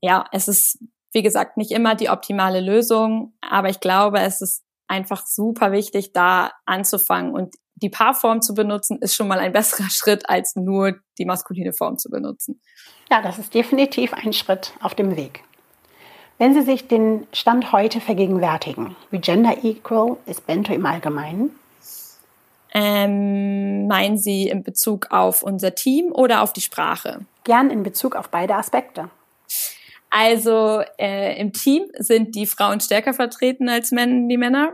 ja, 0.00 0.24
es 0.30 0.46
ist, 0.46 0.78
wie 1.12 1.24
gesagt, 1.24 1.56
nicht 1.56 1.72
immer 1.72 1.96
die 1.96 2.10
optimale 2.10 2.60
Lösung, 2.60 3.34
aber 3.40 3.70
ich 3.70 3.80
glaube, 3.80 4.20
es 4.20 4.40
ist 4.40 4.62
einfach 4.86 5.26
super 5.26 5.72
wichtig, 5.72 6.12
da 6.12 6.52
anzufangen. 6.64 7.34
Und 7.34 7.56
die 7.76 7.90
Paarform 7.90 8.42
zu 8.42 8.54
benutzen, 8.54 8.98
ist 9.00 9.14
schon 9.14 9.28
mal 9.28 9.38
ein 9.38 9.52
besserer 9.52 9.88
Schritt, 9.90 10.28
als 10.28 10.56
nur 10.56 10.96
die 11.18 11.24
maskuline 11.24 11.72
Form 11.72 11.98
zu 11.98 12.10
benutzen. 12.10 12.60
Ja, 13.10 13.22
das 13.22 13.38
ist 13.38 13.54
definitiv 13.54 14.12
ein 14.12 14.32
Schritt 14.32 14.72
auf 14.80 14.94
dem 14.94 15.16
Weg. 15.16 15.44
Wenn 16.38 16.52
Sie 16.52 16.62
sich 16.62 16.86
den 16.86 17.26
Stand 17.32 17.72
heute 17.72 18.00
vergegenwärtigen, 18.00 18.94
wie 19.10 19.20
gender 19.20 19.64
equal 19.64 20.18
ist 20.26 20.46
Bento 20.46 20.74
im 20.74 20.84
Allgemeinen? 20.84 21.50
Ähm, 22.74 23.86
meinen 23.86 24.18
Sie 24.18 24.48
in 24.48 24.62
Bezug 24.62 25.10
auf 25.10 25.42
unser 25.42 25.74
Team 25.74 26.12
oder 26.12 26.42
auf 26.42 26.52
die 26.52 26.60
Sprache? 26.60 27.24
Gern 27.44 27.70
in 27.70 27.82
Bezug 27.82 28.16
auf 28.16 28.28
beide 28.28 28.56
Aspekte. 28.56 29.08
Also 30.10 30.82
äh, 30.98 31.40
im 31.40 31.54
Team 31.54 31.84
sind 31.98 32.34
die 32.34 32.46
Frauen 32.46 32.80
stärker 32.80 33.14
vertreten 33.14 33.70
als 33.70 33.92
Männer, 33.92 34.28
die 34.28 34.36
Männer. 34.36 34.72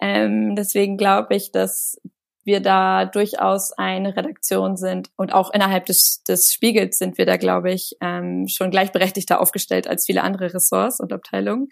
Ähm, 0.00 0.54
deswegen 0.54 0.96
glaube 0.96 1.34
ich, 1.34 1.50
dass 1.50 2.00
wir 2.46 2.60
da 2.60 3.04
durchaus 3.04 3.72
eine 3.72 4.16
Redaktion 4.16 4.76
sind 4.76 5.10
und 5.16 5.32
auch 5.32 5.52
innerhalb 5.52 5.86
des, 5.86 6.22
des 6.26 6.52
Spiegels 6.52 6.98
sind 6.98 7.18
wir 7.18 7.26
da, 7.26 7.36
glaube 7.36 7.72
ich, 7.72 7.96
ähm, 8.00 8.46
schon 8.48 8.70
gleichberechtigter 8.70 9.40
aufgestellt 9.40 9.88
als 9.88 10.06
viele 10.06 10.22
andere 10.22 10.54
Ressorts 10.54 11.00
und 11.00 11.12
Abteilungen. 11.12 11.68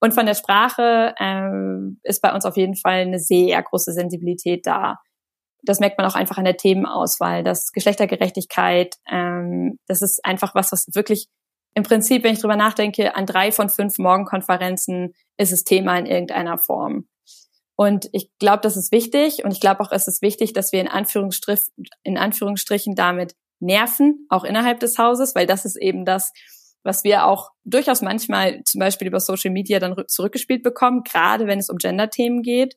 Und 0.00 0.14
von 0.14 0.26
der 0.26 0.34
Sprache 0.34 1.14
ähm, 1.18 2.00
ist 2.02 2.22
bei 2.22 2.34
uns 2.34 2.44
auf 2.44 2.56
jeden 2.56 2.76
Fall 2.76 3.00
eine 3.00 3.18
sehr 3.18 3.62
große 3.62 3.92
Sensibilität 3.92 4.66
da. 4.66 4.98
Das 5.62 5.80
merkt 5.80 5.98
man 5.98 6.06
auch 6.06 6.14
einfach 6.14 6.38
an 6.38 6.44
der 6.44 6.56
Themenauswahl. 6.56 7.42
Das 7.42 7.72
Geschlechtergerechtigkeit, 7.72 8.96
ähm, 9.10 9.78
das 9.86 10.02
ist 10.02 10.24
einfach 10.24 10.54
was, 10.54 10.72
was 10.72 10.86
wirklich 10.94 11.28
im 11.74 11.82
Prinzip, 11.82 12.24
wenn 12.24 12.32
ich 12.32 12.40
drüber 12.40 12.56
nachdenke, 12.56 13.14
an 13.16 13.26
drei 13.26 13.52
von 13.52 13.68
fünf 13.68 13.98
Morgenkonferenzen 13.98 15.12
ist 15.36 15.52
es 15.52 15.64
Thema 15.64 15.98
in 15.98 16.06
irgendeiner 16.06 16.56
Form. 16.56 17.06
Und 17.76 18.08
ich 18.12 18.30
glaube, 18.38 18.60
das 18.62 18.76
ist 18.76 18.90
wichtig. 18.90 19.44
Und 19.44 19.52
ich 19.52 19.60
glaube 19.60 19.80
auch, 19.80 19.92
es 19.92 20.08
ist 20.08 20.22
wichtig, 20.22 20.54
dass 20.54 20.72
wir 20.72 20.80
in, 20.80 20.88
Anführungsstrich, 20.88 21.60
in 22.02 22.16
Anführungsstrichen 22.16 22.94
damit 22.94 23.34
nerven, 23.60 24.26
auch 24.30 24.44
innerhalb 24.44 24.80
des 24.80 24.98
Hauses, 24.98 25.34
weil 25.34 25.46
das 25.46 25.64
ist 25.64 25.76
eben 25.76 26.04
das, 26.04 26.32
was 26.82 27.04
wir 27.04 27.26
auch 27.26 27.50
durchaus 27.64 28.00
manchmal 28.00 28.62
zum 28.64 28.78
Beispiel 28.78 29.08
über 29.08 29.20
Social 29.20 29.50
Media 29.50 29.78
dann 29.78 29.94
zurückgespielt 30.08 30.62
bekommen, 30.62 31.02
gerade 31.04 31.46
wenn 31.46 31.58
es 31.58 31.68
um 31.68 31.78
Gender-Themen 31.78 32.42
geht. 32.42 32.76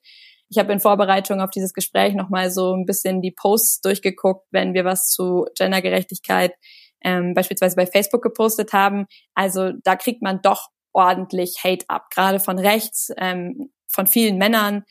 Ich 0.49 0.57
habe 0.57 0.73
in 0.73 0.79
Vorbereitung 0.79 1.41
auf 1.41 1.51
dieses 1.51 1.73
Gespräch 1.73 2.15
nochmal 2.15 2.49
so 2.49 2.73
ein 2.73 2.85
bisschen 2.85 3.21
die 3.21 3.31
Posts 3.31 3.81
durchgeguckt, 3.81 4.47
wenn 4.51 4.73
wir 4.73 4.83
was 4.83 5.07
zu 5.07 5.45
Gendergerechtigkeit 5.57 6.53
ähm, 7.01 7.33
beispielsweise 7.35 7.75
bei 7.75 7.85
Facebook 7.85 8.23
gepostet 8.23 8.73
haben. 8.73 9.05
Also 9.35 9.71
da 9.83 9.95
kriegt 9.95 10.21
man 10.21 10.41
doch 10.41 10.69
ordentlich 10.91 11.63
Hate 11.63 11.85
ab, 11.87 12.09
gerade 12.09 12.39
von 12.39 12.57
rechts, 12.57 13.11
ähm, 13.17 13.71
von 13.89 14.07
vielen 14.07 14.37
Männern. 14.37 14.83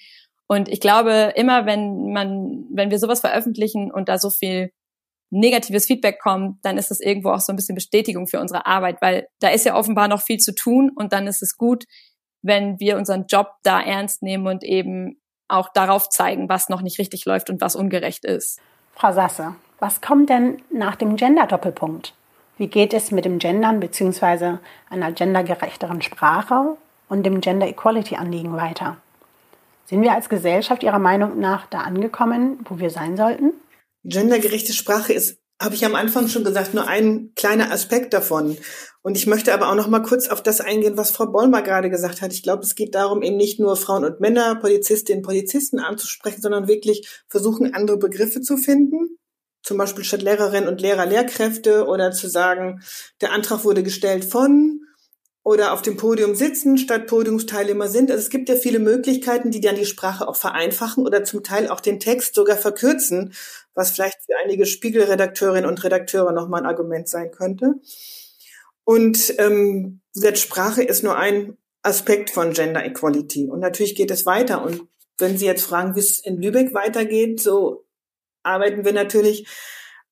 Und 0.46 0.68
ich 0.68 0.80
glaube, 0.80 1.32
immer 1.36 1.66
wenn 1.66 2.12
man, 2.12 2.66
wenn 2.70 2.90
wir 2.90 2.98
sowas 2.98 3.20
veröffentlichen 3.20 3.90
und 3.90 4.08
da 4.08 4.18
so 4.18 4.30
viel 4.30 4.72
negatives 5.30 5.86
Feedback 5.86 6.20
kommt, 6.20 6.64
dann 6.64 6.78
ist 6.78 6.90
das 6.90 7.00
irgendwo 7.00 7.30
auch 7.30 7.40
so 7.40 7.52
ein 7.52 7.56
bisschen 7.56 7.74
Bestätigung 7.74 8.26
für 8.26 8.40
unsere 8.40 8.66
Arbeit, 8.66 9.02
weil 9.02 9.28
da 9.40 9.48
ist 9.48 9.66
ja 9.66 9.76
offenbar 9.76 10.08
noch 10.08 10.22
viel 10.22 10.38
zu 10.38 10.54
tun 10.54 10.90
und 10.94 11.12
dann 11.12 11.26
ist 11.26 11.42
es 11.42 11.58
gut, 11.58 11.84
wenn 12.40 12.80
wir 12.80 12.96
unseren 12.96 13.26
Job 13.26 13.50
da 13.62 13.80
ernst 13.80 14.22
nehmen 14.22 14.46
und 14.46 14.64
eben 14.64 15.20
auch 15.48 15.70
darauf 15.72 16.08
zeigen, 16.08 16.48
was 16.48 16.68
noch 16.68 16.82
nicht 16.82 16.98
richtig 16.98 17.24
läuft 17.24 17.50
und 17.50 17.60
was 17.60 17.76
ungerecht 17.76 18.24
ist. 18.24 18.60
Frau 18.94 19.12
Sasse, 19.12 19.54
was 19.80 20.00
kommt 20.00 20.30
denn 20.30 20.62
nach 20.70 20.96
dem 20.96 21.16
Gender-Doppelpunkt? 21.16 22.14
Wie 22.56 22.66
geht 22.66 22.92
es 22.92 23.10
mit 23.10 23.24
dem 23.24 23.38
Gendern 23.38 23.80
bzw. 23.80 24.58
einer 24.90 25.12
gendergerechteren 25.12 26.02
Sprache 26.02 26.76
und 27.08 27.24
dem 27.24 27.40
Gender 27.40 27.66
Equality-Anliegen 27.68 28.56
weiter? 28.56 28.96
Sind 29.86 30.02
wir 30.02 30.12
als 30.12 30.28
Gesellschaft 30.28 30.82
Ihrer 30.82 30.98
Meinung 30.98 31.38
nach 31.40 31.66
da 31.66 31.80
angekommen, 31.80 32.58
wo 32.68 32.78
wir 32.78 32.90
sein 32.90 33.16
sollten? 33.16 33.52
Gendergerechte 34.04 34.72
Sprache 34.72 35.12
ist, 35.12 35.38
habe 35.60 35.74
ich 35.74 35.84
am 35.84 35.94
Anfang 35.94 36.28
schon 36.28 36.44
gesagt, 36.44 36.74
nur 36.74 36.86
ein 36.86 37.32
kleiner 37.34 37.72
Aspekt 37.72 38.12
davon. 38.12 38.56
Und 39.02 39.16
ich 39.16 39.26
möchte 39.26 39.54
aber 39.54 39.70
auch 39.70 39.74
noch 39.74 39.88
mal 39.88 40.02
kurz 40.02 40.28
auf 40.28 40.42
das 40.42 40.60
eingehen, 40.60 40.96
was 40.96 41.10
Frau 41.10 41.26
Bollmer 41.26 41.62
gerade 41.62 41.90
gesagt 41.90 42.20
hat. 42.20 42.32
Ich 42.32 42.42
glaube, 42.42 42.62
es 42.62 42.74
geht 42.74 42.94
darum, 42.94 43.22
eben 43.22 43.36
nicht 43.36 43.58
nur 43.58 43.76
Frauen 43.76 44.04
und 44.04 44.20
Männer, 44.20 44.56
Polizistinnen, 44.56 45.22
Polizisten 45.22 45.78
anzusprechen, 45.78 46.42
sondern 46.42 46.68
wirklich 46.68 47.08
versuchen, 47.28 47.74
andere 47.74 47.96
Begriffe 47.96 48.40
zu 48.40 48.56
finden 48.56 49.18
zum 49.62 49.76
Beispiel 49.76 50.04
statt 50.04 50.22
Lehrerinnen 50.22 50.68
und 50.68 50.80
Lehrer 50.80 51.04
Lehrkräfte 51.04 51.86
oder 51.86 52.10
zu 52.12 52.28
sagen, 52.28 52.80
der 53.20 53.32
Antrag 53.32 53.64
wurde 53.64 53.82
gestellt 53.82 54.24
von 54.24 54.80
oder 55.48 55.72
auf 55.72 55.80
dem 55.80 55.96
Podium 55.96 56.34
sitzen 56.34 56.76
statt 56.76 57.06
Podiumsteilnehmer 57.06 57.88
sind. 57.88 58.10
Also 58.10 58.20
es 58.22 58.28
gibt 58.28 58.50
ja 58.50 58.54
viele 58.54 58.80
Möglichkeiten, 58.80 59.50
die 59.50 59.62
dann 59.62 59.76
die 59.76 59.86
Sprache 59.86 60.28
auch 60.28 60.36
vereinfachen 60.36 61.06
oder 61.06 61.24
zum 61.24 61.42
Teil 61.42 61.70
auch 61.70 61.80
den 61.80 62.00
Text 62.00 62.34
sogar 62.34 62.58
verkürzen, 62.58 63.32
was 63.72 63.92
vielleicht 63.92 64.18
für 64.26 64.34
einige 64.44 64.66
Spiegelredakteurinnen 64.66 65.64
und 65.64 65.82
Redakteure 65.82 66.32
nochmal 66.32 66.60
ein 66.60 66.66
Argument 66.66 67.08
sein 67.08 67.30
könnte. 67.30 67.76
Und 68.84 69.32
ähm, 69.38 70.02
Sprache 70.34 70.82
ist 70.82 71.02
nur 71.02 71.16
ein 71.16 71.56
Aspekt 71.80 72.28
von 72.28 72.52
Gender 72.52 72.84
Equality. 72.84 73.48
Und 73.48 73.60
natürlich 73.60 73.94
geht 73.94 74.10
es 74.10 74.26
weiter. 74.26 74.62
Und 74.62 74.82
wenn 75.16 75.38
Sie 75.38 75.46
jetzt 75.46 75.64
fragen, 75.64 75.96
wie 75.96 76.00
es 76.00 76.18
in 76.18 76.42
Lübeck 76.42 76.74
weitergeht, 76.74 77.40
so 77.40 77.86
arbeiten 78.42 78.84
wir 78.84 78.92
natürlich 78.92 79.48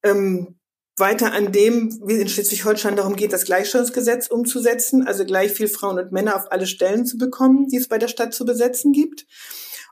ähm, 0.02 0.58
weiter 0.96 1.32
an 1.32 1.52
dem, 1.52 2.00
wie 2.06 2.14
in 2.20 2.28
Schleswig-Holstein 2.28 2.96
darum 2.96 3.16
geht, 3.16 3.32
das 3.32 3.44
Gleichstellungsgesetz 3.44 4.28
umzusetzen, 4.28 5.06
also 5.06 5.24
gleich 5.24 5.52
viel 5.52 5.68
Frauen 5.68 5.98
und 5.98 6.12
Männer 6.12 6.36
auf 6.36 6.50
alle 6.50 6.66
Stellen 6.66 7.04
zu 7.04 7.18
bekommen, 7.18 7.68
die 7.68 7.76
es 7.76 7.88
bei 7.88 7.98
der 7.98 8.08
Stadt 8.08 8.32
zu 8.32 8.44
besetzen 8.44 8.92
gibt. 8.92 9.26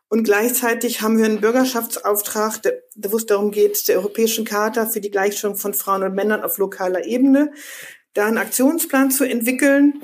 Und 0.08 0.24
gleichzeitig 0.24 1.02
haben 1.02 1.18
wir 1.18 1.24
einen 1.24 1.40
Bürgerschaftsauftrag, 1.40 2.62
der, 2.62 2.82
wo 2.96 3.16
es 3.16 3.26
darum 3.26 3.50
geht, 3.50 3.88
der 3.88 3.96
Europäischen 3.98 4.44
Charta 4.44 4.86
für 4.86 5.00
die 5.00 5.10
Gleichstellung 5.10 5.56
von 5.56 5.74
Frauen 5.74 6.02
und 6.04 6.14
Männern 6.14 6.42
auf 6.42 6.56
lokaler 6.58 7.04
Ebene, 7.04 7.52
da 8.14 8.26
einen 8.26 8.38
Aktionsplan 8.38 9.10
zu 9.10 9.24
entwickeln. 9.24 10.00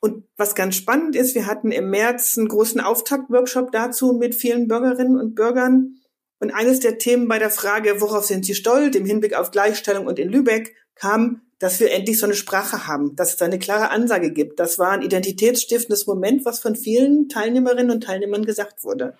Und 0.00 0.24
was 0.36 0.54
ganz 0.54 0.76
spannend 0.76 1.16
ist, 1.16 1.34
wir 1.34 1.46
hatten 1.46 1.72
im 1.72 1.90
März 1.90 2.36
einen 2.38 2.48
großen 2.48 2.80
Auftaktworkshop 2.80 3.72
dazu 3.72 4.12
mit 4.12 4.34
vielen 4.34 4.68
Bürgerinnen 4.68 5.18
und 5.18 5.34
Bürgern, 5.34 5.94
und 6.40 6.50
eines 6.52 6.80
der 6.80 6.98
Themen 6.98 7.28
bei 7.28 7.38
der 7.38 7.50
Frage, 7.50 8.00
worauf 8.00 8.24
sind 8.24 8.44
Sie 8.46 8.54
stolz, 8.54 8.94
im 8.96 9.04
Hinblick 9.04 9.34
auf 9.34 9.50
Gleichstellung 9.50 10.06
und 10.06 10.18
in 10.18 10.28
Lübeck, 10.28 10.74
kam, 10.94 11.42
dass 11.58 11.80
wir 11.80 11.90
endlich 11.92 12.18
so 12.18 12.26
eine 12.26 12.34
Sprache 12.34 12.86
haben, 12.86 13.16
dass 13.16 13.34
es 13.34 13.42
eine 13.42 13.58
klare 13.58 13.90
Ansage 13.90 14.32
gibt. 14.32 14.60
Das 14.60 14.78
war 14.78 14.90
ein 14.90 15.02
identitätsstiftendes 15.02 16.06
Moment, 16.06 16.44
was 16.44 16.60
von 16.60 16.76
vielen 16.76 17.28
Teilnehmerinnen 17.28 17.90
und 17.90 18.04
Teilnehmern 18.04 18.44
gesagt 18.44 18.84
wurde. 18.84 19.16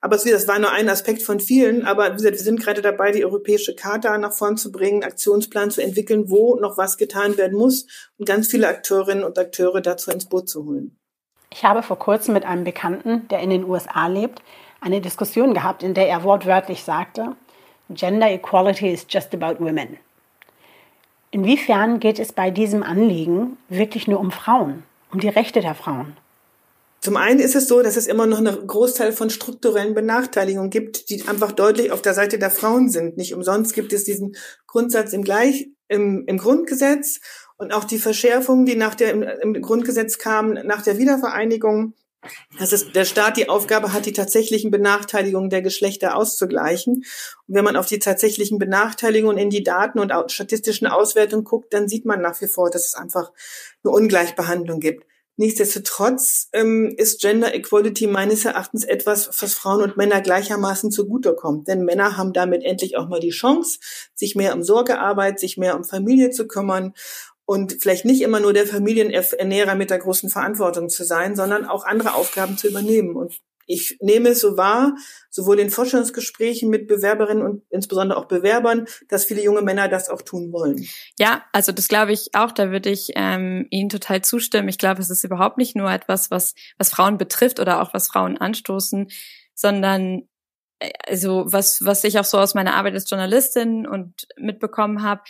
Aber 0.00 0.16
das 0.16 0.48
war 0.48 0.58
nur 0.58 0.70
ein 0.70 0.88
Aspekt 0.88 1.22
von 1.22 1.40
vielen. 1.40 1.84
Aber 1.84 2.12
wie 2.12 2.16
gesagt, 2.16 2.36
wir 2.36 2.42
sind 2.42 2.60
gerade 2.60 2.80
dabei, 2.80 3.12
die 3.12 3.24
europäische 3.24 3.74
Charta 3.74 4.16
nach 4.16 4.32
vorn 4.32 4.56
zu 4.56 4.72
bringen, 4.72 5.02
Aktionsplan 5.02 5.70
zu 5.70 5.82
entwickeln, 5.82 6.30
wo 6.30 6.56
noch 6.56 6.78
was 6.78 6.96
getan 6.96 7.36
werden 7.36 7.58
muss 7.58 7.86
und 8.16 8.26
ganz 8.26 8.48
viele 8.48 8.68
Akteurinnen 8.68 9.24
und 9.24 9.38
Akteure 9.38 9.80
dazu 9.82 10.10
ins 10.10 10.26
Boot 10.26 10.48
zu 10.48 10.64
holen. 10.64 10.98
Ich 11.50 11.64
habe 11.64 11.82
vor 11.82 11.98
kurzem 11.98 12.34
mit 12.34 12.44
einem 12.44 12.64
Bekannten, 12.64 13.26
der 13.28 13.40
in 13.40 13.50
den 13.50 13.64
USA 13.64 14.06
lebt, 14.06 14.42
eine 14.80 15.00
Diskussion 15.00 15.54
gehabt, 15.54 15.82
in 15.82 15.94
der 15.94 16.08
er 16.08 16.22
wortwörtlich 16.22 16.82
sagte, 16.82 17.36
Gender 17.90 18.30
Equality 18.30 18.92
is 18.92 19.06
just 19.08 19.34
about 19.34 19.64
women. 19.64 19.98
Inwiefern 21.30 22.00
geht 22.00 22.18
es 22.18 22.32
bei 22.32 22.50
diesem 22.50 22.82
Anliegen 22.82 23.56
wirklich 23.68 24.08
nur 24.08 24.20
um 24.20 24.30
Frauen, 24.30 24.82
um 25.10 25.20
die 25.20 25.28
Rechte 25.28 25.60
der 25.60 25.74
Frauen? 25.74 26.16
Zum 27.00 27.16
einen 27.16 27.38
ist 27.38 27.54
es 27.54 27.68
so, 27.68 27.80
dass 27.82 27.96
es 27.96 28.06
immer 28.06 28.26
noch 28.26 28.38
einen 28.38 28.66
Großteil 28.66 29.12
von 29.12 29.30
strukturellen 29.30 29.94
Benachteiligungen 29.94 30.70
gibt, 30.70 31.10
die 31.10 31.26
einfach 31.28 31.52
deutlich 31.52 31.92
auf 31.92 32.02
der 32.02 32.14
Seite 32.14 32.38
der 32.38 32.50
Frauen 32.50 32.88
sind. 32.88 33.16
Nicht 33.16 33.34
umsonst 33.34 33.74
gibt 33.74 33.92
es 33.92 34.04
diesen 34.04 34.36
Grundsatz 34.66 35.12
im 35.12 35.22
Gleich, 35.22 35.68
im, 35.86 36.24
im 36.26 36.38
Grundgesetz 36.38 37.20
und 37.56 37.72
auch 37.72 37.84
die 37.84 37.98
Verschärfungen, 37.98 38.66
die 38.66 38.74
nach 38.74 38.94
der, 38.94 39.10
im, 39.12 39.22
im 39.22 39.62
Grundgesetz 39.62 40.18
kamen, 40.18 40.66
nach 40.66 40.82
der 40.82 40.98
Wiedervereinigung, 40.98 41.94
dass 42.58 42.72
es 42.72 42.92
der 42.92 43.04
Staat 43.04 43.36
die 43.36 43.48
Aufgabe 43.48 43.92
hat, 43.92 44.06
die 44.06 44.12
tatsächlichen 44.12 44.70
Benachteiligungen 44.70 45.50
der 45.50 45.62
Geschlechter 45.62 46.16
auszugleichen. 46.16 47.04
Und 47.46 47.54
wenn 47.54 47.64
man 47.64 47.76
auf 47.76 47.86
die 47.86 47.98
tatsächlichen 47.98 48.58
Benachteiligungen 48.58 49.38
in 49.38 49.50
die 49.50 49.62
Daten 49.62 49.98
und 49.98 50.12
statistischen 50.30 50.86
Auswertungen 50.86 51.44
guckt, 51.44 51.72
dann 51.72 51.88
sieht 51.88 52.04
man 52.04 52.20
nach 52.20 52.40
wie 52.40 52.48
vor, 52.48 52.70
dass 52.70 52.86
es 52.86 52.94
einfach 52.94 53.32
eine 53.84 53.92
Ungleichbehandlung 53.92 54.80
gibt. 54.80 55.04
Nichtsdestotrotz 55.40 56.48
ähm, 56.52 56.92
ist 56.96 57.20
Gender 57.20 57.54
Equality 57.54 58.08
meines 58.08 58.44
Erachtens 58.44 58.82
etwas, 58.82 59.30
was 59.40 59.54
Frauen 59.54 59.82
und 59.82 59.96
Männer 59.96 60.20
gleichermaßen 60.20 60.90
zugutekommt. 60.90 61.68
Denn 61.68 61.84
Männer 61.84 62.16
haben 62.16 62.32
damit 62.32 62.64
endlich 62.64 62.96
auch 62.96 63.08
mal 63.08 63.20
die 63.20 63.30
Chance, 63.30 63.78
sich 64.14 64.34
mehr 64.34 64.52
um 64.52 64.64
Sorgearbeit, 64.64 65.38
sich 65.38 65.56
mehr 65.56 65.76
um 65.76 65.84
Familie 65.84 66.30
zu 66.30 66.48
kümmern 66.48 66.92
und 67.48 67.78
vielleicht 67.80 68.04
nicht 68.04 68.20
immer 68.20 68.40
nur 68.40 68.52
der 68.52 68.66
Familienernährer 68.66 69.74
mit 69.74 69.88
der 69.88 69.98
großen 69.98 70.28
Verantwortung 70.28 70.90
zu 70.90 71.02
sein, 71.02 71.34
sondern 71.34 71.64
auch 71.64 71.86
andere 71.86 72.12
Aufgaben 72.12 72.58
zu 72.58 72.68
übernehmen. 72.68 73.16
Und 73.16 73.40
ich 73.66 73.96
nehme 74.02 74.28
es 74.30 74.40
so 74.42 74.58
wahr, 74.58 74.96
sowohl 75.30 75.58
in 75.58 75.70
Vorstellungsgesprächen 75.70 76.68
mit 76.68 76.86
Bewerberinnen 76.86 77.42
und 77.42 77.62
insbesondere 77.70 78.18
auch 78.18 78.26
Bewerbern, 78.26 78.84
dass 79.08 79.24
viele 79.24 79.42
junge 79.42 79.62
Männer 79.62 79.88
das 79.88 80.10
auch 80.10 80.20
tun 80.20 80.52
wollen. 80.52 80.86
Ja, 81.18 81.42
also 81.54 81.72
das 81.72 81.88
glaube 81.88 82.12
ich 82.12 82.34
auch. 82.34 82.52
Da 82.52 82.70
würde 82.70 82.90
ich 82.90 83.12
ähm, 83.14 83.66
Ihnen 83.70 83.88
total 83.88 84.20
zustimmen. 84.20 84.68
Ich 84.68 84.76
glaube, 84.76 85.00
es 85.00 85.08
ist 85.08 85.24
überhaupt 85.24 85.56
nicht 85.56 85.74
nur 85.74 85.90
etwas, 85.90 86.30
was 86.30 86.54
was 86.76 86.90
Frauen 86.90 87.16
betrifft 87.16 87.60
oder 87.60 87.80
auch 87.80 87.94
was 87.94 88.08
Frauen 88.08 88.36
anstoßen, 88.36 89.08
sondern 89.54 90.28
äh, 90.80 90.90
also 91.06 91.46
was 91.46 91.82
was 91.82 92.04
ich 92.04 92.18
auch 92.18 92.26
so 92.26 92.38
aus 92.38 92.52
meiner 92.52 92.74
Arbeit 92.74 92.92
als 92.92 93.08
Journalistin 93.08 93.86
und 93.86 94.28
mitbekommen 94.36 95.02
habe 95.02 95.22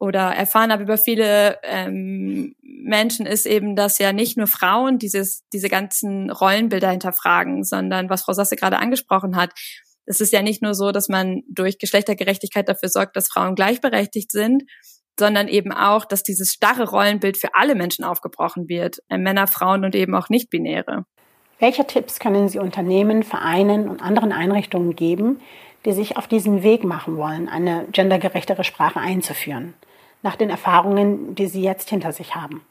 oder 0.00 0.34
erfahren 0.34 0.72
habe 0.72 0.82
über 0.82 0.96
viele 0.96 1.58
ähm, 1.62 2.56
Menschen, 2.62 3.26
ist 3.26 3.46
eben, 3.46 3.76
dass 3.76 3.98
ja 3.98 4.12
nicht 4.12 4.38
nur 4.38 4.46
Frauen 4.46 4.98
dieses, 4.98 5.46
diese 5.52 5.68
ganzen 5.68 6.30
Rollenbilder 6.30 6.90
hinterfragen, 6.90 7.64
sondern 7.64 8.08
was 8.08 8.22
Frau 8.22 8.32
Sasse 8.32 8.56
gerade 8.56 8.78
angesprochen 8.78 9.36
hat, 9.36 9.52
es 10.06 10.20
ist 10.20 10.32
ja 10.32 10.42
nicht 10.42 10.62
nur 10.62 10.74
so, 10.74 10.90
dass 10.90 11.08
man 11.08 11.42
durch 11.48 11.78
Geschlechtergerechtigkeit 11.78 12.68
dafür 12.68 12.88
sorgt, 12.88 13.14
dass 13.14 13.28
Frauen 13.28 13.54
gleichberechtigt 13.54 14.32
sind, 14.32 14.64
sondern 15.18 15.48
eben 15.48 15.70
auch, 15.70 16.06
dass 16.06 16.22
dieses 16.22 16.52
starre 16.52 16.88
Rollenbild 16.88 17.36
für 17.36 17.54
alle 17.54 17.74
Menschen 17.74 18.04
aufgebrochen 18.04 18.68
wird, 18.68 19.02
äh, 19.10 19.18
Männer, 19.18 19.46
Frauen 19.46 19.84
und 19.84 19.94
eben 19.94 20.14
auch 20.14 20.30
Nicht-Binäre. 20.30 21.04
Welche 21.58 21.86
Tipps 21.86 22.18
können 22.18 22.48
Sie 22.48 22.58
Unternehmen, 22.58 23.22
Vereinen 23.22 23.88
und 23.88 24.02
anderen 24.02 24.32
Einrichtungen 24.32 24.96
geben, 24.96 25.40
die 25.84 25.92
sich 25.92 26.16
auf 26.16 26.26
diesen 26.26 26.62
Weg 26.62 26.84
machen 26.84 27.18
wollen, 27.18 27.50
eine 27.50 27.86
gendergerechtere 27.92 28.64
Sprache 28.64 28.98
einzuführen? 28.98 29.74
Nach 30.22 30.36
den 30.36 30.50
Erfahrungen, 30.50 31.34
die 31.34 31.46
Sie 31.46 31.62
jetzt 31.62 31.88
hinter 31.88 32.12
sich 32.12 32.34
haben? 32.34 32.62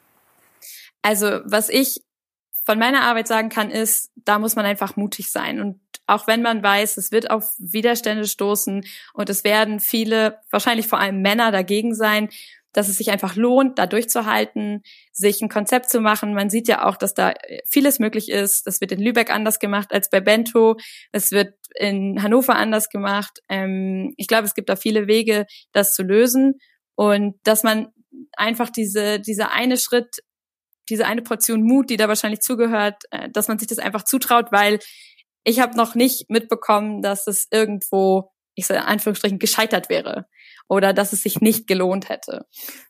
Also 1.02 1.40
was 1.44 1.68
ich 1.68 2.02
von 2.64 2.78
meiner 2.78 3.02
Arbeit 3.02 3.26
sagen 3.26 3.48
kann, 3.48 3.70
ist, 3.70 4.10
da 4.14 4.38
muss 4.38 4.56
man 4.56 4.66
einfach 4.66 4.96
mutig 4.96 5.30
sein. 5.30 5.60
Und 5.60 5.80
auch 6.06 6.26
wenn 6.26 6.42
man 6.42 6.62
weiß, 6.62 6.96
es 6.98 7.10
wird 7.10 7.30
auf 7.30 7.44
Widerstände 7.58 8.26
stoßen 8.26 8.84
und 9.14 9.30
es 9.30 9.44
werden 9.44 9.80
viele, 9.80 10.38
wahrscheinlich 10.50 10.86
vor 10.86 10.98
allem 10.98 11.22
Männer 11.22 11.52
dagegen 11.52 11.94
sein, 11.94 12.28
dass 12.72 12.88
es 12.88 12.98
sich 12.98 13.10
einfach 13.10 13.34
lohnt, 13.34 13.78
da 13.78 13.86
durchzuhalten, 13.86 14.82
sich 15.12 15.40
ein 15.40 15.48
Konzept 15.48 15.90
zu 15.90 16.00
machen. 16.00 16.34
Man 16.34 16.50
sieht 16.50 16.68
ja 16.68 16.86
auch, 16.86 16.96
dass 16.96 17.14
da 17.14 17.34
vieles 17.68 17.98
möglich 17.98 18.28
ist. 18.28 18.66
Das 18.66 18.80
wird 18.80 18.92
in 18.92 19.00
Lübeck 19.00 19.30
anders 19.30 19.58
gemacht 19.58 19.92
als 19.92 20.08
bei 20.08 20.20
Bento. 20.20 20.76
Es 21.10 21.32
wird 21.32 21.54
in 21.74 22.22
Hannover 22.22 22.54
anders 22.54 22.88
gemacht. 22.88 23.40
Ähm, 23.48 24.14
ich 24.16 24.28
glaube, 24.28 24.46
es 24.46 24.54
gibt 24.54 24.68
da 24.68 24.76
viele 24.76 25.06
Wege, 25.06 25.46
das 25.72 25.94
zu 25.94 26.02
lösen. 26.02 26.60
Und 27.00 27.36
dass 27.44 27.62
man 27.62 27.94
einfach 28.36 28.68
diese, 28.68 29.20
diese 29.20 29.52
eine 29.52 29.78
Schritt, 29.78 30.16
diese 30.90 31.06
eine 31.06 31.22
Portion 31.22 31.62
Mut, 31.62 31.88
die 31.88 31.96
da 31.96 32.08
wahrscheinlich 32.08 32.40
zugehört, 32.40 33.04
äh, 33.10 33.30
dass 33.30 33.48
man 33.48 33.58
sich 33.58 33.68
das 33.68 33.78
einfach 33.78 34.04
zutraut, 34.04 34.52
weil 34.52 34.80
ich 35.42 35.60
habe 35.60 35.78
noch 35.78 35.94
nicht 35.94 36.28
mitbekommen, 36.28 37.00
dass 37.00 37.26
es 37.26 37.46
irgendwo, 37.50 38.32
ich 38.54 38.66
sage 38.66 38.80
in 38.80 38.86
Anführungsstrichen, 38.86 39.38
gescheitert 39.38 39.88
wäre 39.88 40.26
oder 40.68 40.92
dass 40.92 41.14
es 41.14 41.22
sich 41.22 41.40
nicht 41.40 41.66
gelohnt 41.66 42.10
hätte. 42.10 42.44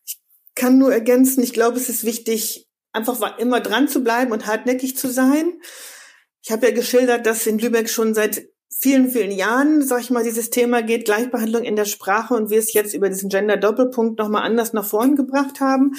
Ich 0.04 0.18
kann 0.56 0.76
nur 0.76 0.92
ergänzen, 0.92 1.44
ich 1.44 1.52
glaube, 1.52 1.76
es 1.76 1.88
ist 1.88 2.02
wichtig, 2.02 2.66
einfach 2.92 3.38
immer 3.38 3.60
dran 3.60 3.86
zu 3.86 4.02
bleiben 4.02 4.32
und 4.32 4.46
hartnäckig 4.48 4.96
zu 4.96 5.08
sein. 5.08 5.60
Ich 6.42 6.50
habe 6.50 6.66
ja 6.66 6.74
geschildert, 6.74 7.26
dass 7.26 7.46
in 7.46 7.60
Lübeck 7.60 7.88
schon 7.88 8.12
seit 8.12 8.42
vielen, 8.72 9.10
vielen 9.10 9.32
Jahren, 9.32 9.82
sag 9.82 10.00
ich 10.00 10.10
mal, 10.10 10.24
dieses 10.24 10.50
Thema 10.50 10.82
geht, 10.82 11.04
Gleichbehandlung 11.04 11.64
in 11.64 11.76
der 11.76 11.84
Sprache 11.84 12.34
und 12.34 12.50
wir 12.50 12.58
es 12.58 12.72
jetzt 12.72 12.94
über 12.94 13.08
diesen 13.08 13.28
Gender-Doppelpunkt 13.28 14.18
nochmal 14.18 14.42
anders 14.42 14.72
nach 14.72 14.84
vorn 14.84 15.16
gebracht 15.16 15.60
haben. 15.60 15.92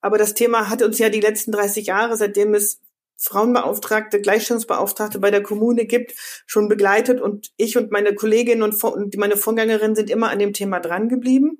Aber 0.00 0.18
das 0.18 0.34
Thema 0.34 0.68
hat 0.68 0.82
uns 0.82 0.98
ja 0.98 1.08
die 1.08 1.20
letzten 1.20 1.52
30 1.52 1.86
Jahre, 1.86 2.16
seitdem 2.16 2.54
es 2.54 2.80
Frauenbeauftragte, 3.16 4.20
Gleichstellungsbeauftragte 4.20 5.18
bei 5.18 5.32
der 5.32 5.42
Kommune 5.42 5.86
gibt, 5.86 6.14
schon 6.46 6.68
begleitet 6.68 7.20
und 7.20 7.50
ich 7.56 7.76
und 7.76 7.90
meine 7.90 8.14
Kollegin 8.14 8.62
und 8.62 8.80
meine 9.16 9.36
Vorgängerin 9.36 9.96
sind 9.96 10.08
immer 10.08 10.30
an 10.30 10.38
dem 10.38 10.52
Thema 10.52 10.78
dran 10.78 11.08
geblieben. 11.08 11.58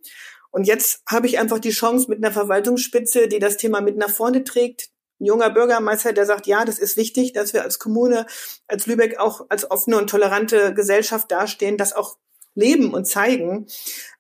Und 0.50 0.66
jetzt 0.68 1.02
habe 1.06 1.26
ich 1.26 1.38
einfach 1.38 1.58
die 1.58 1.70
Chance 1.70 2.08
mit 2.08 2.24
einer 2.24 2.32
Verwaltungsspitze, 2.32 3.26
die 3.26 3.40
das 3.40 3.56
Thema 3.56 3.80
mit 3.80 3.96
nach 3.96 4.10
vorne 4.10 4.44
trägt, 4.44 4.90
ein 5.20 5.26
junger 5.26 5.50
Bürgermeister, 5.50 6.12
der 6.12 6.26
sagt, 6.26 6.46
ja, 6.46 6.64
das 6.64 6.78
ist 6.78 6.96
wichtig, 6.96 7.32
dass 7.32 7.52
wir 7.52 7.62
als 7.62 7.78
Kommune, 7.78 8.26
als 8.66 8.86
Lübeck 8.86 9.18
auch 9.18 9.46
als 9.48 9.70
offene 9.70 9.98
und 9.98 10.10
tolerante 10.10 10.74
Gesellschaft 10.74 11.30
dastehen, 11.30 11.76
das 11.76 11.92
auch 11.92 12.16
leben 12.54 12.92
und 12.92 13.06
zeigen, 13.06 13.66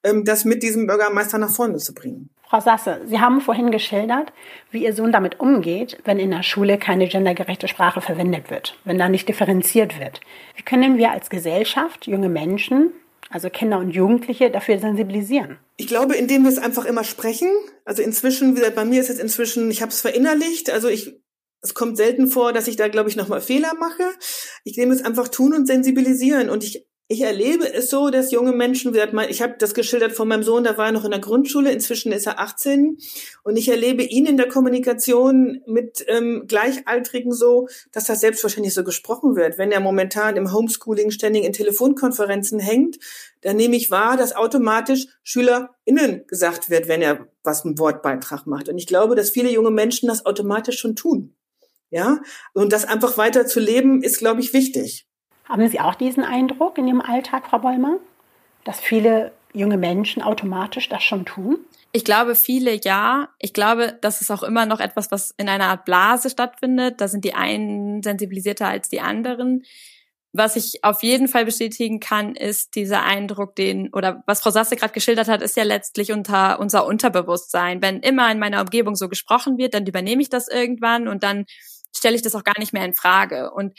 ähm, 0.04 0.24
das 0.24 0.44
mit 0.44 0.62
diesem 0.62 0.86
Bürgermeister 0.86 1.38
nach 1.38 1.50
vorne 1.50 1.78
zu 1.78 1.94
bringen. 1.94 2.30
Frau 2.48 2.60
Sasse, 2.60 3.02
Sie 3.04 3.20
haben 3.20 3.42
vorhin 3.42 3.70
geschildert, 3.70 4.32
wie 4.70 4.84
Ihr 4.84 4.94
Sohn 4.94 5.12
damit 5.12 5.38
umgeht, 5.38 5.98
wenn 6.04 6.18
in 6.18 6.30
der 6.30 6.42
Schule 6.42 6.78
keine 6.78 7.06
gendergerechte 7.06 7.68
Sprache 7.68 8.00
verwendet 8.00 8.48
wird, 8.50 8.78
wenn 8.84 8.98
da 8.98 9.10
nicht 9.10 9.28
differenziert 9.28 10.00
wird. 10.00 10.20
Wie 10.56 10.62
können 10.62 10.96
wir 10.96 11.10
als 11.10 11.28
Gesellschaft 11.28 12.06
junge 12.06 12.30
Menschen 12.30 12.92
also 13.30 13.50
Kinder 13.50 13.78
und 13.78 13.90
Jugendliche 13.90 14.50
dafür 14.50 14.78
sensibilisieren? 14.78 15.58
Ich 15.76 15.86
glaube, 15.86 16.16
indem 16.16 16.42
wir 16.42 16.50
es 16.50 16.58
einfach 16.58 16.84
immer 16.84 17.04
sprechen. 17.04 17.48
Also 17.84 18.02
inzwischen, 18.02 18.52
wie 18.52 18.60
gesagt, 18.60 18.76
bei 18.76 18.84
mir 18.84 19.00
ist 19.00 19.10
es 19.10 19.18
inzwischen, 19.18 19.70
ich 19.70 19.82
habe 19.82 19.92
es 19.92 20.00
verinnerlicht. 20.00 20.70
Also 20.70 20.88
ich, 20.88 21.20
es 21.60 21.74
kommt 21.74 21.96
selten 21.96 22.28
vor, 22.28 22.52
dass 22.52 22.68
ich 22.68 22.76
da, 22.76 22.88
glaube 22.88 23.08
ich, 23.08 23.16
nochmal 23.16 23.40
Fehler 23.40 23.74
mache. 23.74 24.04
Ich 24.64 24.76
nehme 24.76 24.94
es 24.94 25.04
einfach 25.04 25.28
tun 25.28 25.54
und 25.54 25.66
sensibilisieren. 25.66 26.48
Und 26.50 26.64
ich 26.64 26.86
ich 27.10 27.22
erlebe 27.22 27.72
es 27.72 27.88
so, 27.88 28.10
dass 28.10 28.30
junge 28.30 28.52
Menschen, 28.52 28.94
ich 28.94 29.40
habe 29.42 29.54
das 29.58 29.72
geschildert 29.72 30.12
von 30.12 30.28
meinem 30.28 30.42
Sohn, 30.42 30.62
der 30.62 30.76
war 30.76 30.92
noch 30.92 31.06
in 31.06 31.10
der 31.10 31.20
Grundschule, 31.20 31.72
inzwischen 31.72 32.12
ist 32.12 32.26
er 32.26 32.38
18 32.38 32.98
und 33.44 33.56
ich 33.56 33.70
erlebe 33.70 34.02
ihn 34.02 34.26
in 34.26 34.36
der 34.36 34.48
Kommunikation 34.48 35.62
mit 35.66 36.04
ähm, 36.06 36.44
Gleichaltrigen 36.46 37.32
so, 37.32 37.66
dass 37.92 38.04
das 38.04 38.20
selbstverständlich 38.20 38.74
so 38.74 38.84
gesprochen 38.84 39.36
wird. 39.36 39.56
Wenn 39.56 39.72
er 39.72 39.80
momentan 39.80 40.36
im 40.36 40.52
Homeschooling 40.52 41.10
ständig 41.10 41.44
in 41.44 41.54
Telefonkonferenzen 41.54 42.60
hängt, 42.60 42.98
dann 43.40 43.56
nehme 43.56 43.76
ich 43.76 43.90
wahr, 43.90 44.18
dass 44.18 44.36
automatisch 44.36 45.06
SchülerInnen 45.22 46.26
gesagt 46.26 46.68
wird, 46.68 46.88
wenn 46.88 47.00
er 47.00 47.26
was 47.42 47.64
einen 47.64 47.78
Wortbeitrag 47.78 48.46
macht. 48.46 48.68
Und 48.68 48.76
ich 48.76 48.86
glaube, 48.86 49.14
dass 49.14 49.30
viele 49.30 49.50
junge 49.50 49.70
Menschen 49.70 50.08
das 50.08 50.26
automatisch 50.26 50.78
schon 50.78 50.94
tun. 50.94 51.34
Ja, 51.90 52.20
und 52.52 52.74
das 52.74 52.84
einfach 52.84 53.16
weiter 53.16 53.46
zu 53.46 53.60
leben, 53.60 54.02
ist, 54.02 54.18
glaube 54.18 54.42
ich, 54.42 54.52
wichtig. 54.52 55.07
Haben 55.48 55.66
Sie 55.68 55.80
auch 55.80 55.94
diesen 55.94 56.24
Eindruck 56.24 56.78
in 56.78 56.86
Ihrem 56.86 57.00
Alltag, 57.00 57.46
Frau 57.46 57.58
Bollmer, 57.58 57.98
dass 58.64 58.80
viele 58.80 59.32
junge 59.54 59.78
Menschen 59.78 60.22
automatisch 60.22 60.88
das 60.88 61.02
schon 61.02 61.24
tun? 61.24 61.58
Ich 61.92 62.04
glaube, 62.04 62.34
viele 62.34 62.78
ja. 62.84 63.30
Ich 63.38 63.54
glaube, 63.54 63.98
das 64.02 64.20
ist 64.20 64.30
auch 64.30 64.42
immer 64.42 64.66
noch 64.66 64.80
etwas, 64.80 65.10
was 65.10 65.32
in 65.38 65.48
einer 65.48 65.68
Art 65.68 65.86
Blase 65.86 66.28
stattfindet. 66.28 67.00
Da 67.00 67.08
sind 67.08 67.24
die 67.24 67.34
einen 67.34 68.02
sensibilisierter 68.02 68.68
als 68.68 68.90
die 68.90 69.00
anderen. 69.00 69.64
Was 70.34 70.56
ich 70.56 70.84
auf 70.84 71.02
jeden 71.02 71.26
Fall 71.26 71.46
bestätigen 71.46 72.00
kann, 72.00 72.34
ist 72.34 72.76
dieser 72.76 73.02
Eindruck, 73.02 73.56
den, 73.56 73.92
oder 73.94 74.22
was 74.26 74.42
Frau 74.42 74.50
Sasse 74.50 74.76
gerade 74.76 74.92
geschildert 74.92 75.28
hat, 75.28 75.40
ist 75.40 75.56
ja 75.56 75.62
letztlich 75.62 76.12
unter 76.12 76.60
unser 76.60 76.84
Unterbewusstsein. 76.84 77.80
Wenn 77.80 78.00
immer 78.00 78.30
in 78.30 78.38
meiner 78.38 78.60
Umgebung 78.60 78.94
so 78.94 79.08
gesprochen 79.08 79.56
wird, 79.56 79.72
dann 79.72 79.86
übernehme 79.86 80.20
ich 80.20 80.28
das 80.28 80.48
irgendwann 80.48 81.08
und 81.08 81.22
dann 81.22 81.46
stelle 81.96 82.14
ich 82.14 82.22
das 82.22 82.34
auch 82.34 82.44
gar 82.44 82.58
nicht 82.58 82.74
mehr 82.74 82.84
in 82.84 82.92
Frage. 82.92 83.50
Und 83.50 83.72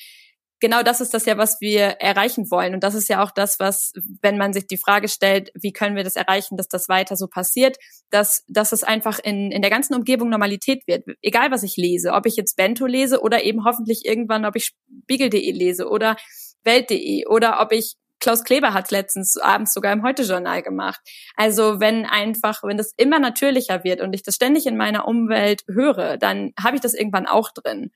genau 0.60 0.84
das 0.84 1.02
ist 1.02 1.14
das 1.14 1.26
ja, 1.26 1.38
was 1.38 1.62
wir 1.62 1.82
erreichen 2.00 2.50
wollen. 2.52 2.74
Und 2.74 2.84
das 2.84 2.96
ist 2.96 3.10
ja 3.10 3.24
auch 3.24 3.32
das, 3.32 3.60
was, 3.60 3.94
wenn 4.22 4.38
man 4.38 4.54
sich 4.54 4.68
die 4.68 4.78
Frage 4.78 5.08
stellt, 5.08 5.52
wie 5.54 5.72
können 5.72 5.96
wir 5.96 6.04
das 6.04 6.16
erreichen, 6.16 6.58
dass 6.58 6.68
das 6.68 6.90
weiter 6.90 7.16
so 7.16 7.28
passiert, 7.28 7.78
dass, 8.10 8.44
dass 8.48 8.72
es 8.72 8.84
einfach 8.84 9.20
in, 9.20 9.52
in 9.52 9.62
der 9.62 9.72
ganzen 9.72 9.96
Umgebung 9.96 10.30
Normalität 10.30 10.86
wird. 10.88 11.06
Egal, 11.22 11.52
was 11.52 11.64
ich 11.64 11.78
lese, 11.78 12.14
ob 12.14 12.26
ich 12.26 12.36
jetzt 12.36 12.56
Bento 12.56 12.86
lese 12.86 13.22
oder 13.22 13.44
eben 13.44 13.66
hoffentlich 13.66 14.06
irgendwann, 14.06 14.46
ob 14.46 14.56
ich 14.56 14.74
spiegel.de 15.04 15.52
lese 15.52 15.88
oder 15.88 16.16
Welt.de 16.64 17.26
oder 17.28 17.62
ob 17.62 17.72
ich 17.72 17.96
Klaus 18.20 18.44
Kleber 18.44 18.74
hat 18.74 18.92
letztens 18.92 19.38
abends 19.38 19.74
sogar 19.74 19.94
im 19.94 20.04
Heute-Journal 20.04 20.62
gemacht. 20.62 21.00
Also 21.36 21.80
wenn 21.80 22.06
einfach, 22.06 22.64
wenn 22.64 22.76
das 22.78 22.94
immer 22.98 23.18
natürlicher 23.18 23.86
wird 23.86 24.02
und 24.02 24.14
ich 24.14 24.24
das 24.24 24.36
ständig 24.36 24.66
in 24.66 24.76
meiner 24.76 25.08
Umwelt 25.08 25.64
höre, 25.68 26.18
dann 26.18 26.52
habe 26.62 26.76
ich 26.76 26.82
das 26.82 26.94
irgendwann 26.94 27.28
auch 27.28 27.52
drin. 27.52 27.92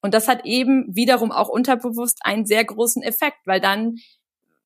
Und 0.00 0.14
das 0.14 0.28
hat 0.28 0.44
eben 0.44 0.86
wiederum 0.94 1.32
auch 1.32 1.48
unterbewusst 1.48 2.18
einen 2.22 2.46
sehr 2.46 2.64
großen 2.64 3.02
Effekt, 3.02 3.38
weil 3.44 3.60
dann 3.60 3.96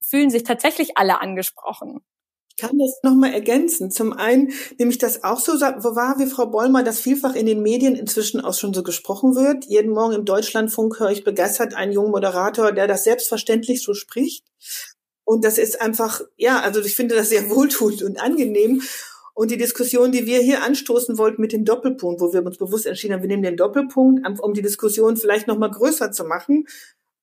fühlen 0.00 0.30
sich 0.30 0.44
tatsächlich 0.44 0.96
alle 0.96 1.20
angesprochen. 1.20 2.00
Ich 2.50 2.56
kann 2.56 2.78
das 2.78 3.00
nochmal 3.02 3.32
ergänzen. 3.32 3.90
Zum 3.90 4.12
einen 4.12 4.52
nämlich 4.78 4.98
das 4.98 5.24
auch 5.24 5.40
so 5.40 5.52
wo 5.52 5.96
war 5.96 6.18
wie 6.18 6.26
Frau 6.26 6.46
Bollmer, 6.46 6.82
dass 6.82 7.00
vielfach 7.00 7.34
in 7.34 7.46
den 7.46 7.62
Medien 7.62 7.94
inzwischen 7.94 8.40
auch 8.40 8.54
schon 8.54 8.74
so 8.74 8.82
gesprochen 8.82 9.34
wird. 9.34 9.64
Jeden 9.66 9.92
Morgen 9.92 10.14
im 10.14 10.24
Deutschlandfunk 10.24 11.00
höre 11.00 11.10
ich 11.10 11.24
begeistert 11.24 11.74
einen 11.74 11.92
jungen 11.92 12.10
Moderator, 12.10 12.72
der 12.72 12.86
das 12.86 13.04
selbstverständlich 13.04 13.82
so 13.82 13.94
spricht. 13.94 14.44
Und 15.24 15.44
das 15.44 15.58
ist 15.58 15.80
einfach, 15.80 16.20
ja, 16.36 16.60
also 16.60 16.80
ich 16.80 16.96
finde 16.96 17.14
das 17.14 17.28
sehr 17.28 17.48
wohltuend 17.50 18.02
und 18.02 18.20
angenehm. 18.20 18.82
Und 19.40 19.50
die 19.50 19.56
Diskussion, 19.56 20.12
die 20.12 20.26
wir 20.26 20.40
hier 20.40 20.62
anstoßen 20.62 21.16
wollten 21.16 21.40
mit 21.40 21.52
dem 21.52 21.64
Doppelpunkt, 21.64 22.20
wo 22.20 22.30
wir 22.30 22.44
uns 22.44 22.58
bewusst 22.58 22.84
entschieden 22.84 23.14
haben, 23.14 23.22
wir 23.22 23.28
nehmen 23.28 23.42
den 23.42 23.56
Doppelpunkt, 23.56 24.20
um 24.38 24.52
die 24.52 24.60
Diskussion 24.60 25.16
vielleicht 25.16 25.46
noch 25.46 25.56
mal 25.56 25.70
größer 25.70 26.12
zu 26.12 26.24
machen. 26.24 26.66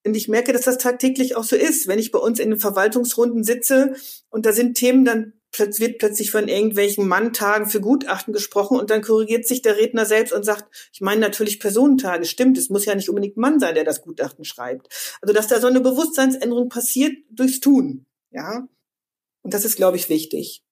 Und 0.04 0.18
ich 0.18 0.28
merke, 0.28 0.52
dass 0.52 0.64
das 0.64 0.80
tagtäglich 0.80 1.36
auch 1.36 1.44
so 1.44 1.56
ist, 1.56 1.88
wenn 1.88 2.00
ich 2.00 2.12
bei 2.12 2.18
uns 2.18 2.40
in 2.40 2.50
den 2.50 2.60
Verwaltungsrunden 2.60 3.44
sitze 3.44 3.94
und 4.32 4.48
da 4.48 4.52
sind 4.52 4.78
Themen 4.78 5.06
dann 5.06 5.34
wird 5.56 6.00
plötzlich 6.00 6.32
von 6.32 6.48
irgendwelchen 6.48 7.08
Manntagen 7.08 7.70
für 7.70 7.82
Gutachten 7.82 8.34
gesprochen 8.34 8.80
und 8.80 8.90
dann 8.90 9.04
korrigiert 9.04 9.46
sich 9.46 9.62
der 9.62 9.78
Redner 9.78 10.08
selbst 10.08 10.34
und 10.34 10.44
sagt, 10.44 10.90
ich 10.92 11.02
meine 11.02 11.22
natürlich 11.22 11.60
Personentage, 11.60 12.26
stimmt, 12.26 12.58
es 12.58 12.72
muss 12.72 12.86
ja 12.86 12.96
nicht 12.96 13.10
unbedingt 13.10 13.38
Mann 13.38 13.60
sein, 13.60 13.76
der 13.76 13.84
das 13.84 14.02
Gutachten 14.02 14.44
schreibt. 14.44 14.88
Also 15.22 15.36
dass 15.36 15.50
da 15.50 15.60
so 15.60 15.68
eine 15.68 15.82
Bewusstseinsänderung 15.82 16.68
passiert 16.68 17.16
durchs 17.30 17.60
Tun, 17.60 18.08
ja. 18.32 18.68
Und 19.44 19.54
das 19.54 19.66
ist, 19.66 19.76
glaube 19.76 19.98
ich, 19.98 20.10
wichtig. 20.10 20.64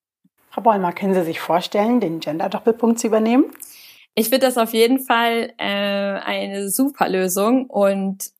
Frau 0.56 0.62
Bollmer, 0.62 0.94
können 0.94 1.14
Sie 1.14 1.24
sich 1.24 1.42
vorstellen, 1.42 2.00
den 2.00 2.22
Gender-Doppelpunkt 2.22 2.98
zu 2.98 3.08
übernehmen? 3.08 3.52
Ich 4.14 4.30
finde 4.30 4.48
das 4.48 4.58
auf 4.58 4.72
jeden 4.72 5.00
Fall 5.00 5.52
äh, 5.58 5.66
eine 5.66 6.70
super 6.70 7.10
Lösung 7.10 7.66
und 7.66 8.32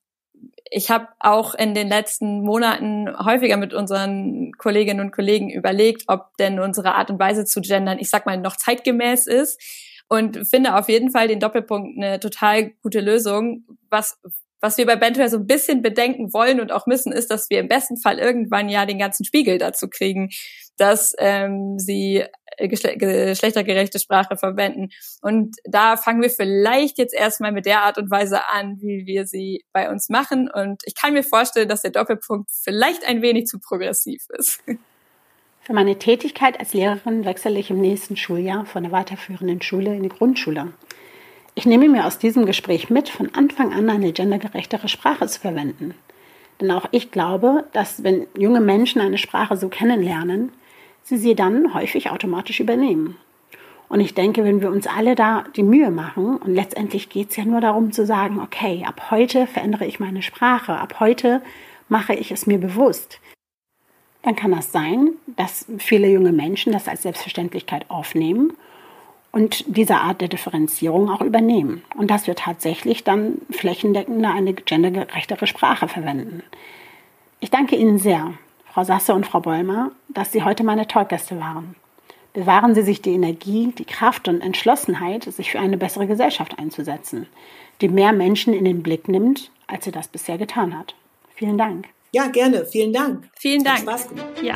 ich 0.70 0.90
habe 0.90 1.08
auch 1.20 1.54
in 1.54 1.74
den 1.74 1.88
letzten 1.88 2.40
Monaten 2.40 3.06
häufiger 3.22 3.58
mit 3.58 3.74
unseren 3.74 4.52
Kolleginnen 4.56 5.00
und 5.00 5.12
Kollegen 5.12 5.50
überlegt, 5.50 6.04
ob 6.06 6.34
denn 6.38 6.58
unsere 6.58 6.94
Art 6.94 7.10
und 7.10 7.20
Weise 7.20 7.44
zu 7.44 7.60
gendern, 7.60 7.98
ich 7.98 8.08
sag 8.08 8.24
mal, 8.24 8.38
noch 8.38 8.56
zeitgemäß 8.56 9.26
ist 9.26 9.60
und 10.08 10.48
finde 10.48 10.74
auf 10.74 10.88
jeden 10.88 11.10
Fall 11.10 11.28
den 11.28 11.38
Doppelpunkt 11.38 11.98
eine 11.98 12.18
total 12.18 12.70
gute 12.82 13.00
Lösung. 13.00 13.66
Was 13.90 14.18
was 14.66 14.78
wir 14.78 14.86
bei 14.86 14.96
Bento 14.96 15.24
so 15.28 15.36
ein 15.36 15.46
bisschen 15.46 15.80
bedenken 15.80 16.32
wollen 16.32 16.60
und 16.60 16.72
auch 16.72 16.86
müssen, 16.86 17.12
ist, 17.12 17.30
dass 17.30 17.48
wir 17.50 17.60
im 17.60 17.68
besten 17.68 17.96
Fall 17.98 18.18
irgendwann 18.18 18.68
ja 18.68 18.84
den 18.84 18.98
ganzen 18.98 19.24
Spiegel 19.24 19.58
dazu 19.58 19.88
kriegen, 19.88 20.30
dass 20.76 21.14
ähm, 21.18 21.78
sie 21.78 22.24
geschle 22.58 22.96
geschlechtergerechte 22.96 24.00
Sprache 24.00 24.36
verwenden. 24.36 24.88
Und 25.22 25.54
da 25.64 25.96
fangen 25.96 26.20
wir 26.20 26.30
vielleicht 26.30 26.98
jetzt 26.98 27.14
erstmal 27.14 27.52
mit 27.52 27.64
der 27.64 27.82
Art 27.82 27.96
und 27.96 28.10
Weise 28.10 28.48
an, 28.48 28.80
wie 28.80 29.06
wir 29.06 29.24
sie 29.24 29.64
bei 29.72 29.88
uns 29.88 30.08
machen. 30.08 30.50
Und 30.52 30.82
ich 30.84 30.96
kann 30.96 31.12
mir 31.12 31.22
vorstellen, 31.22 31.68
dass 31.68 31.82
der 31.82 31.92
Doppelpunkt 31.92 32.50
vielleicht 32.50 33.06
ein 33.06 33.22
wenig 33.22 33.46
zu 33.46 33.60
progressiv 33.60 34.24
ist. 34.36 34.64
Für 35.62 35.74
meine 35.74 35.96
Tätigkeit 35.96 36.58
als 36.58 36.74
Lehrerin 36.74 37.24
wechsle 37.24 37.56
ich 37.56 37.70
im 37.70 37.80
nächsten 37.80 38.16
Schuljahr 38.16 38.66
von 38.66 38.82
der 38.82 38.90
weiterführenden 38.90 39.62
Schule 39.62 39.94
in 39.94 40.02
die 40.02 40.08
Grundschule. 40.08 40.72
Ich 41.58 41.64
nehme 41.64 41.88
mir 41.88 42.04
aus 42.04 42.18
diesem 42.18 42.44
Gespräch 42.44 42.90
mit, 42.90 43.08
von 43.08 43.34
Anfang 43.34 43.72
an 43.72 43.88
eine 43.88 44.12
gendergerechtere 44.12 44.88
Sprache 44.88 45.26
zu 45.26 45.40
verwenden. 45.40 45.94
Denn 46.60 46.70
auch 46.70 46.84
ich 46.90 47.10
glaube, 47.10 47.64
dass 47.72 48.04
wenn 48.04 48.26
junge 48.36 48.60
Menschen 48.60 49.00
eine 49.00 49.16
Sprache 49.16 49.56
so 49.56 49.70
kennenlernen, 49.70 50.52
sie 51.02 51.16
sie 51.16 51.34
dann 51.34 51.72
häufig 51.72 52.10
automatisch 52.10 52.60
übernehmen. 52.60 53.16
Und 53.88 54.00
ich 54.00 54.12
denke, 54.12 54.44
wenn 54.44 54.60
wir 54.60 54.70
uns 54.70 54.86
alle 54.86 55.14
da 55.14 55.44
die 55.56 55.62
Mühe 55.62 55.90
machen, 55.90 56.36
und 56.36 56.54
letztendlich 56.54 57.08
geht 57.08 57.30
es 57.30 57.36
ja 57.36 57.46
nur 57.46 57.62
darum 57.62 57.90
zu 57.90 58.04
sagen, 58.04 58.38
okay, 58.38 58.84
ab 58.86 59.10
heute 59.10 59.46
verändere 59.46 59.86
ich 59.86 59.98
meine 59.98 60.20
Sprache, 60.20 60.76
ab 60.76 61.00
heute 61.00 61.40
mache 61.88 62.12
ich 62.12 62.32
es 62.32 62.46
mir 62.46 62.58
bewusst, 62.58 63.18
dann 64.20 64.36
kann 64.36 64.50
das 64.50 64.72
sein, 64.72 65.12
dass 65.36 65.64
viele 65.78 66.08
junge 66.08 66.32
Menschen 66.32 66.72
das 66.72 66.86
als 66.86 67.04
Selbstverständlichkeit 67.04 67.88
aufnehmen 67.88 68.52
und 69.36 69.64
diese 69.66 69.96
Art 69.96 70.22
der 70.22 70.28
Differenzierung 70.28 71.10
auch 71.10 71.20
übernehmen. 71.20 71.82
Und 71.94 72.10
dass 72.10 72.26
wir 72.26 72.36
tatsächlich 72.36 73.04
dann 73.04 73.36
flächendeckender 73.50 74.32
eine 74.32 74.54
gendergerechtere 74.54 75.46
Sprache 75.46 75.88
verwenden. 75.88 76.42
Ich 77.40 77.50
danke 77.50 77.76
Ihnen 77.76 77.98
sehr, 77.98 78.32
Frau 78.72 78.84
Sasse 78.84 79.12
und 79.12 79.26
Frau 79.26 79.40
Bollmer, 79.40 79.90
dass 80.08 80.32
Sie 80.32 80.42
heute 80.42 80.64
meine 80.64 80.88
Talkgäste 80.88 81.38
waren. 81.38 81.74
Bewahren 82.32 82.74
Sie 82.74 82.80
sich 82.80 83.02
die 83.02 83.12
Energie, 83.12 83.74
die 83.76 83.84
Kraft 83.84 84.26
und 84.26 84.40
Entschlossenheit, 84.40 85.24
sich 85.24 85.52
für 85.52 85.60
eine 85.60 85.76
bessere 85.76 86.06
Gesellschaft 86.06 86.58
einzusetzen, 86.58 87.26
die 87.82 87.90
mehr 87.90 88.14
Menschen 88.14 88.54
in 88.54 88.64
den 88.64 88.82
Blick 88.82 89.06
nimmt, 89.06 89.50
als 89.66 89.84
sie 89.84 89.92
das 89.92 90.08
bisher 90.08 90.38
getan 90.38 90.78
hat. 90.78 90.94
Vielen 91.34 91.58
Dank. 91.58 91.88
Ja, 92.12 92.28
gerne. 92.28 92.64
Vielen 92.64 92.94
Dank. 92.94 93.28
Vielen 93.38 93.62
Dank. 93.62 93.80
Hat 93.80 93.82
Spaß 93.82 94.08
gemacht. 94.08 94.42
Ja. 94.42 94.54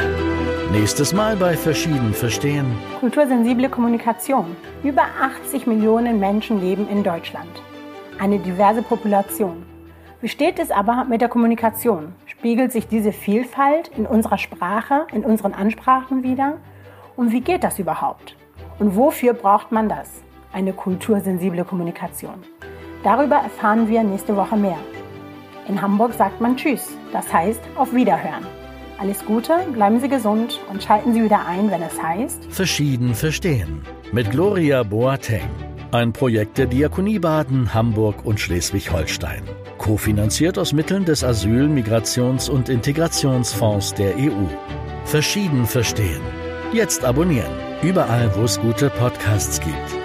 Nächstes 0.73 1.13
Mal 1.13 1.35
bei 1.35 1.57
Verschieden 1.57 2.15
verstehen. 2.15 2.79
Kultursensible 3.01 3.69
Kommunikation. 3.69 4.55
Über 4.85 5.03
80 5.21 5.67
Millionen 5.67 6.21
Menschen 6.21 6.61
leben 6.61 6.89
in 6.89 7.03
Deutschland. 7.03 7.51
Eine 8.21 8.39
diverse 8.39 8.81
Population. 8.81 9.65
Wie 10.21 10.29
steht 10.29 10.61
es 10.61 10.71
aber 10.71 11.07
mit 11.07 11.23
der 11.23 11.29
Kommunikation? 11.29 12.15
Spiegelt 12.27 12.71
sich 12.71 12.87
diese 12.87 13.11
Vielfalt 13.11 13.91
in 13.97 14.07
unserer 14.07 14.39
Sprache, 14.39 15.09
in 15.13 15.25
unseren 15.25 15.55
Ansprachen 15.55 16.23
wieder? 16.23 16.59
Und 17.17 17.33
wie 17.33 17.41
geht 17.41 17.65
das 17.65 17.81
überhaupt? 17.81 18.37
Und 18.79 18.95
wofür 18.95 19.33
braucht 19.33 19.73
man 19.73 19.89
das? 19.89 20.23
Eine 20.53 20.73
kultursensible 20.73 21.65
Kommunikation. 21.65 22.45
Darüber 23.03 23.39
erfahren 23.39 23.89
wir 23.89 24.05
nächste 24.05 24.37
Woche 24.37 24.57
mehr. 24.57 24.79
In 25.67 25.83
Hamburg 25.83 26.15
sagt 26.15 26.41
man 26.41 26.57
Tschüss, 26.57 26.97
das 27.13 27.33
heißt 27.33 27.61
auf 27.75 27.93
Wiederhören. 27.93 28.60
Alles 29.01 29.25
Gute, 29.25 29.55
bleiben 29.73 29.99
Sie 29.99 30.11
gesund 30.11 30.61
und 30.71 30.83
schalten 30.83 31.15
Sie 31.15 31.25
wieder 31.25 31.47
ein, 31.47 31.71
wenn 31.71 31.81
es 31.81 32.03
heißt 32.03 32.45
Verschieden 32.51 33.15
verstehen. 33.15 33.81
Mit 34.13 34.31
Gloria 34.31 34.83
Boateng. 34.83 35.49
Ein 35.91 36.13
Projekt 36.13 36.59
der 36.59 36.67
Diakonie 36.67 37.19
Baden, 37.19 37.73
Hamburg 37.73 38.27
und 38.27 38.39
Schleswig-Holstein. 38.39 39.43
Kofinanziert 39.79 40.59
aus 40.59 40.75
Mitteln 40.75 41.07
des 41.07 41.25
Asyl-, 41.25 41.71
Migrations- 41.71 42.51
und 42.51 42.69
Integrationsfonds 42.69 43.95
der 43.95 44.19
EU. 44.19 44.47
Verschieden 45.07 45.65
verstehen. 45.65 46.21
Jetzt 46.75 47.03
abonnieren. 47.03 47.53
Überall, 47.81 48.31
wo 48.37 48.43
es 48.43 48.61
gute 48.61 48.91
Podcasts 48.91 49.63
gibt. 49.63 50.00